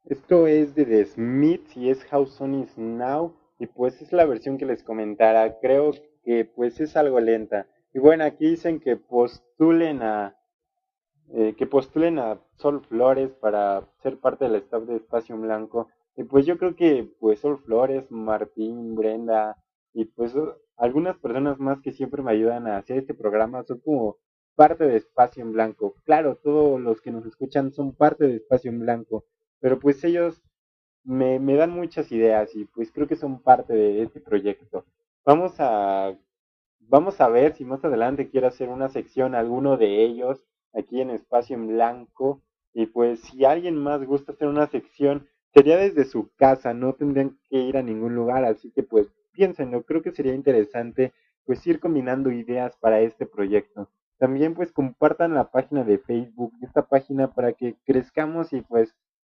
Esto 0.06 0.46
es 0.46 0.76
de 0.76 0.86
The 0.86 1.06
Smiths 1.06 1.76
y 1.76 1.90
es 1.90 2.06
How 2.12 2.26
Soon 2.28 2.62
Is 2.62 2.78
Now 2.78 3.36
y 3.58 3.66
pues 3.66 4.02
es 4.02 4.14
la 4.14 4.26
versión 4.26 4.58
que 4.58 4.66
les 4.66 4.84
comentara. 4.84 5.60
Creo 5.60 5.92
que 6.24 6.46
pues 6.46 6.80
es 6.80 6.96
algo 6.96 7.20
lenta. 7.20 7.66
Y 7.94 8.00
bueno, 8.00 8.24
aquí 8.24 8.52
dicen 8.52 8.80
que 8.80 8.98
postulen 8.98 10.02
a 10.04 10.36
eh, 11.32 11.54
que 11.56 11.68
postulen 11.68 12.18
a 12.18 12.40
Sol 12.56 12.82
Flores 12.86 13.32
para 13.34 13.88
ser 14.02 14.18
parte 14.20 14.46
del 14.46 14.56
staff 14.56 14.84
de 14.84 14.96
Espacio 14.96 15.38
Blanco. 15.38 15.88
Y 16.16 16.24
pues 16.24 16.46
yo 16.46 16.58
creo 16.58 16.76
que 16.76 17.08
pues 17.20 17.40
Sol 17.40 17.60
Flores, 17.60 18.10
Martín, 18.12 18.96
Brenda 18.96 19.58
y 19.94 20.06
pues 20.06 20.34
algunas 20.78 21.18
personas 21.18 21.60
más 21.60 21.82
que 21.82 21.92
siempre 21.92 22.24
me 22.24 22.32
ayudan 22.32 22.68
a 22.68 22.78
hacer 22.78 22.98
este 22.98 23.14
programa 23.14 23.64
son 23.64 23.80
como 23.80 24.18
parte 24.56 24.86
de 24.86 24.98
Espacio 24.98 25.44
en 25.44 25.54
Blanco. 25.54 25.96
Claro, 26.04 26.36
todos 26.44 26.82
los 26.82 27.02
que 27.02 27.12
nos 27.12 27.26
escuchan 27.26 27.72
son 27.72 27.94
parte 27.96 28.26
de 28.26 28.38
Espacio 28.38 28.72
en 28.72 28.80
Blanco, 28.80 29.26
pero 29.60 29.80
pues 29.80 30.04
ellos 30.04 30.42
me, 31.04 31.40
me 31.40 31.56
dan 31.56 31.72
muchas 31.72 32.12
ideas 32.12 32.56
y 32.56 32.66
pues 32.66 32.92
creo 32.92 33.08
que 33.08 33.16
son 33.16 33.42
parte 33.42 33.74
de 33.74 34.02
este 34.04 34.20
proyecto. 34.20 34.86
Vamos 35.26 35.56
a 35.60 36.18
vamos 36.90 37.22
a 37.22 37.30
ver 37.30 37.54
si 37.54 37.66
más 37.66 37.86
adelante 37.86 38.30
quiero 38.30 38.48
hacer 38.48 38.70
una 38.70 38.90
sección 38.90 39.36
alguno 39.36 39.78
de 39.78 40.04
ellos 40.04 40.44
aquí 40.74 41.02
en 41.02 41.12
Espacio 41.12 41.56
en 41.56 41.68
Blanco 41.68 42.42
y 42.74 42.88
pues 42.88 43.22
si 43.22 43.46
alguien 43.46 43.76
más 43.76 44.04
gusta 44.04 44.32
hacer 44.32 44.48
una 44.48 44.68
sección 44.68 45.28
sería 45.54 45.78
desde 45.78 46.06
su 46.06 46.30
casa, 46.36 46.74
no 46.74 46.94
tendrían 46.94 47.38
que 47.50 47.58
ir 47.58 47.78
a 47.78 47.84
ningún 47.84 48.16
lugar, 48.16 48.44
así 48.44 48.72
que 48.72 48.84
pues 48.84 49.08
piénsenlo, 49.32 49.84
creo 49.84 50.02
que 50.02 50.12
sería 50.12 50.34
interesante 50.34 51.14
pues 51.46 51.66
ir 51.66 51.80
combinando 51.80 52.32
ideas 52.32 52.76
para 52.78 53.02
este 53.02 53.26
proyecto. 53.26 53.90
También 54.18 54.54
pues 54.54 54.72
compartan 54.72 55.34
la 55.34 55.50
página 55.52 55.84
de 55.84 55.98
Facebook, 55.98 56.54
esta 56.62 56.88
página 56.88 57.34
para 57.34 57.54
que 57.54 57.76
crezcamos 57.86 58.52
y 58.52 58.62
pues 58.62 58.96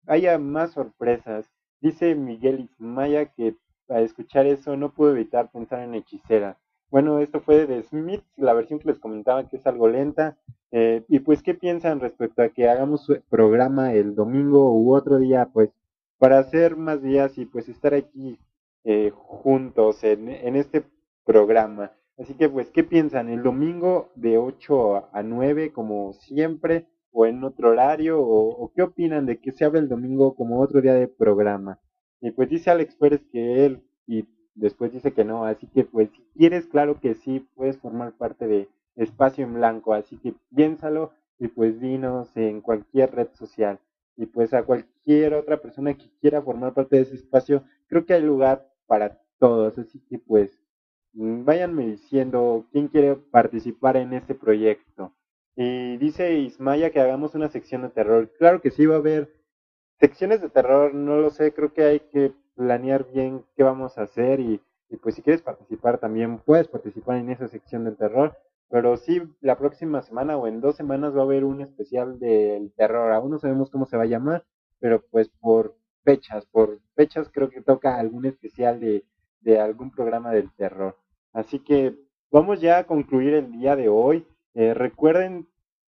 haya 0.07 0.39
más 0.39 0.73
sorpresas. 0.73 1.51
Dice 1.81 2.15
Miguel 2.15 2.61
Ismaya 2.61 3.27
que 3.27 3.57
al 3.89 4.05
escuchar 4.05 4.47
eso 4.47 4.77
no 4.77 4.93
pudo 4.95 5.11
evitar 5.11 5.51
pensar 5.51 5.81
en 5.81 5.95
hechicera. 5.95 6.59
Bueno, 6.91 7.21
esto 7.21 7.41
fue 7.41 7.67
de 7.67 7.83
Smith, 7.85 8.23
la 8.37 8.53
versión 8.53 8.81
que 8.81 8.89
les 8.89 8.99
comentaba 8.99 9.49
que 9.49 9.59
es 9.59 9.67
algo 9.67 9.89
lenta. 9.89 10.39
Eh, 10.73 11.05
y 11.09 11.21
pues, 11.21 11.43
¿qué 11.43 11.55
piensan 11.55 12.01
respecto 12.01 12.43
a 12.43 12.49
que 12.49 12.69
hagamos 12.69 13.07
programa 13.29 13.93
el 13.95 14.17
domingo 14.17 14.75
u 14.75 14.95
otro 14.95 15.19
día? 15.19 15.51
Pues, 15.53 15.71
para 16.19 16.39
hacer 16.39 16.77
más 16.77 17.01
días 17.01 17.39
y 17.39 17.47
pues 17.47 17.69
estar 17.69 17.95
aquí 17.95 18.39
eh, 18.85 19.11
juntos 19.15 20.03
en, 20.05 20.29
en 20.29 20.57
este 20.57 20.85
programa. 21.25 21.93
Así 22.19 22.35
que, 22.35 22.49
pues, 22.49 22.71
¿qué 22.71 22.83
piensan? 22.83 23.29
¿El 23.29 23.43
domingo 23.43 24.11
de 24.17 24.39
8 24.39 25.11
a 25.15 25.23
9 25.23 25.73
como 25.73 26.13
siempre 26.13 26.87
o 27.13 27.25
en 27.25 27.45
otro 27.45 27.71
horario? 27.71 28.21
¿O, 28.21 28.49
o 28.49 28.73
qué 28.75 28.83
opinan 28.83 29.27
de 29.27 29.39
que 29.41 29.53
se 29.53 29.65
abra 29.65 29.79
el 29.79 29.89
domingo 29.89 30.35
como 30.35 30.61
otro 30.61 30.81
día 30.81 30.95
de 30.95 31.07
programa? 31.07 31.79
Y 32.21 32.33
pues 32.33 32.51
dice 32.51 32.71
Alex 32.71 32.97
Pérez 32.97 33.23
que 33.33 33.65
él 33.65 33.83
y 34.07 34.25
después 34.61 34.93
dice 34.93 35.13
que 35.13 35.25
no, 35.25 35.45
así 35.45 35.67
que 35.69 35.85
pues 35.85 36.11
si 36.11 36.23
quieres, 36.37 36.67
claro 36.67 37.01
que 37.01 37.15
sí, 37.15 37.47
puedes 37.55 37.79
formar 37.79 38.13
parte 38.13 38.47
de 38.47 38.69
Espacio 38.97 39.45
en 39.45 39.55
Blanco, 39.55 39.95
así 39.95 40.19
que 40.19 40.35
piénsalo 40.55 41.13
y 41.39 41.49
pues 41.49 41.81
dinos 41.81 42.37
en 42.37 42.61
cualquier 42.61 43.15
red 43.15 43.29
social. 43.33 43.79
Y 44.17 44.27
pues 44.27 44.53
a 44.53 44.65
cualquier 44.65 45.35
otra 45.35 45.57
persona 45.63 45.95
que 45.95 46.11
quiera 46.21 46.43
formar 46.43 46.75
parte 46.75 46.97
de 46.97 47.03
ese 47.03 47.15
espacio, 47.15 47.65
creo 47.89 48.05
que 48.05 48.15
hay 48.15 48.23
lugar 48.23 48.69
para 48.87 49.19
todos, 49.39 49.79
así 49.79 50.01
que 50.11 50.19
pues 50.19 50.51
mm, 51.15 51.45
váyanme 51.45 51.87
diciendo 51.87 52.67
quién 52.71 52.89
quiere 52.89 53.17
participar 53.17 53.97
en 53.97 54.13
este 54.13 54.35
proyecto. 54.35 55.15
Y 55.57 55.97
dice 55.97 56.35
Ismaya 56.35 56.91
que 56.91 57.01
hagamos 57.01 57.35
una 57.35 57.49
sección 57.49 57.83
de 57.83 57.91
terror. 57.91 58.31
Claro 58.39 58.61
que 58.61 58.71
sí, 58.71 58.87
va 58.87 58.97
a 58.97 58.99
haber 58.99 59.33
secciones 59.99 60.41
de 60.41 60.51
terror, 60.51 60.95
no 60.95 61.17
lo 61.17 61.31
sé, 61.31 61.53
creo 61.53 61.73
que 61.73 61.83
hay 61.83 62.01
que 62.01 62.33
planear 62.61 63.11
bien 63.11 63.43
qué 63.57 63.63
vamos 63.63 63.97
a 63.97 64.03
hacer 64.03 64.39
y, 64.39 64.61
pues 65.03 65.15
si 65.15 65.23
quieres 65.23 65.41
participar 65.41 65.97
también 65.97 66.41
puedes 66.41 66.69
participar 66.69 67.17
en 67.17 67.31
esa 67.31 67.49
sección 67.49 67.85
del 67.85 67.97
terror, 67.97 68.37
pero 68.69 68.99
sí 68.99 69.23
la 69.41 69.57
próxima 69.57 70.03
semana 70.03 70.37
o 70.37 70.47
en 70.47 70.61
dos 70.61 70.77
semanas 70.77 71.17
va 71.17 71.21
a 71.21 71.25
haber 71.25 71.45
un 71.45 71.63
especial 71.63 72.19
del 72.19 72.71
terror, 72.73 73.13
aún 73.13 73.31
no 73.31 73.39
sabemos 73.39 73.71
cómo 73.71 73.87
se 73.87 73.97
va 73.97 74.03
a 74.03 74.07
llamar, 74.07 74.45
pero 74.79 75.03
pues 75.11 75.31
por 75.41 75.75
fechas, 76.05 76.45
por 76.45 76.81
fechas 76.95 77.31
creo 77.33 77.49
que 77.49 77.63
toca 77.63 77.99
algún 77.99 78.27
especial 78.27 78.79
de, 78.79 79.07
de 79.41 79.59
algún 79.59 79.91
programa 79.91 80.31
del 80.31 80.53
terror. 80.53 80.99
Así 81.33 81.61
que 81.61 81.97
vamos 82.31 82.61
ya 82.61 82.77
a 82.77 82.85
concluir 82.85 83.33
el 83.33 83.53
día 83.53 83.75
de 83.75 83.89
hoy. 83.89 84.27
Eh, 84.53 84.75
recuerden 84.75 85.49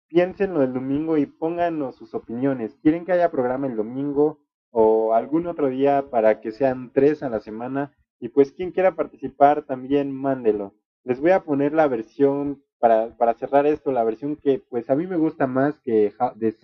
piénsenlo 0.08 0.62
el 0.62 0.74
domingo 0.74 1.18
y 1.18 1.26
pónganos 1.26 1.96
sus 1.96 2.14
opiniones. 2.14 2.78
¿Quieren 2.84 3.06
que 3.06 3.14
haya 3.14 3.32
programa 3.32 3.66
el 3.66 3.76
domingo 3.76 4.38
o 4.72 5.14
algún 5.14 5.48
otro 5.48 5.70
día 5.70 6.10
para 6.10 6.42
que 6.42 6.52
sean 6.52 6.92
tres 6.94 7.24
a 7.24 7.30
la 7.30 7.40
semana. 7.40 7.94
Y 8.20 8.30
pues 8.30 8.52
quien 8.52 8.72
quiera 8.72 8.96
participar 8.96 9.64
también 9.64 10.12
mándelo. 10.12 10.76
Les 11.04 11.20
voy 11.20 11.32
a 11.32 11.44
poner 11.44 11.74
la 11.74 11.88
versión, 11.88 12.62
para, 12.80 13.16
para 13.18 13.34
cerrar 13.34 13.66
esto, 13.66 13.92
la 13.92 14.04
versión 14.04 14.36
que 14.36 14.60
pues 14.60 14.90
a 14.90 14.96
mí 14.96 15.08
me 15.08 15.18
gusta 15.18 15.48
más 15.48 15.80
que 15.80 16.14
de 16.36 16.56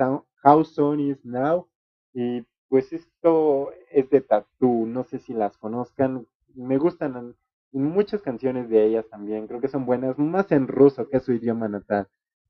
How 0.43 0.65
Son 0.65 0.99
Is 0.99 1.23
Now. 1.25 1.67
Y 2.13 2.43
pues 2.69 2.91
esto 2.93 3.71
es 3.91 4.09
de 4.09 4.21
Tattoo, 4.21 4.85
no 4.85 5.03
sé 5.03 5.19
si 5.19 5.33
las 5.33 5.57
conozcan. 5.57 6.27
Me 6.53 6.77
gustan 6.77 7.35
muchas 7.71 8.21
canciones 8.21 8.69
de 8.69 8.85
ellas 8.85 9.05
también, 9.09 9.47
creo 9.47 9.61
que 9.61 9.67
son 9.67 9.85
buenas, 9.85 10.17
más 10.17 10.51
en 10.51 10.67
ruso 10.67 11.09
que 11.09 11.19
su 11.19 11.33
idioma 11.33 11.67
natal. 11.67 12.07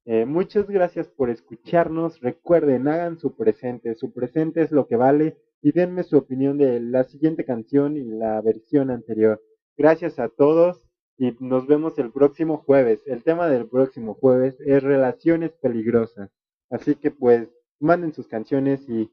Eh, 0.07 0.25
muchas 0.25 0.67
gracias 0.67 1.07
por 1.07 1.31
escucharnos. 1.31 2.21
Recuerden, 2.21 2.87
hagan 2.87 3.17
su 3.17 3.35
presente. 3.35 3.95
Su 3.95 4.13
presente 4.13 4.61
es 4.61 4.71
lo 4.71 4.85
que 4.87 4.95
vale. 4.95 5.37
Y 5.65 5.71
denme 5.71 6.03
su 6.03 6.15
opinión 6.15 6.59
de 6.59 6.79
la 6.79 7.05
siguiente 7.05 7.43
canción 7.43 7.97
y 7.97 8.03
la 8.03 8.39
versión 8.39 8.91
anterior. 8.91 9.41
Gracias 9.75 10.19
a 10.19 10.29
todos 10.29 10.85
y 11.17 11.35
nos 11.39 11.65
vemos 11.65 11.97
el 11.97 12.11
próximo 12.11 12.57
jueves. 12.57 13.01
El 13.07 13.23
tema 13.23 13.47
del 13.47 13.67
próximo 13.67 14.13
jueves 14.13 14.55
es 14.59 14.83
relaciones 14.83 15.53
peligrosas. 15.53 16.29
Así 16.69 16.93
que 16.93 17.09
pues 17.09 17.49
manden 17.79 18.13
sus 18.13 18.27
canciones 18.27 18.87
y 18.87 19.09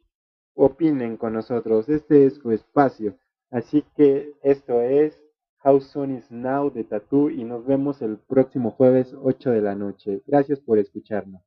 opinen 0.52 1.16
con 1.16 1.32
nosotros. 1.32 1.88
Este 1.88 2.26
es 2.26 2.34
su 2.34 2.52
espacio. 2.52 3.16
Así 3.50 3.82
que 3.96 4.34
esto 4.42 4.82
es 4.82 5.18
How 5.64 5.80
Soon 5.80 6.18
Is 6.18 6.30
Now 6.30 6.70
de 6.70 6.84
Tattoo 6.84 7.30
y 7.30 7.44
nos 7.44 7.64
vemos 7.64 8.02
el 8.02 8.18
próximo 8.18 8.72
jueves 8.72 9.14
8 9.22 9.52
de 9.52 9.62
la 9.62 9.74
noche. 9.74 10.20
Gracias 10.26 10.60
por 10.60 10.78
escucharnos. 10.78 11.40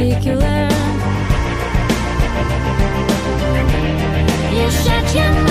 Particular. 0.00 0.68
You 4.52 4.70
shut 4.70 5.14
your 5.14 5.32
mouth. 5.32 5.49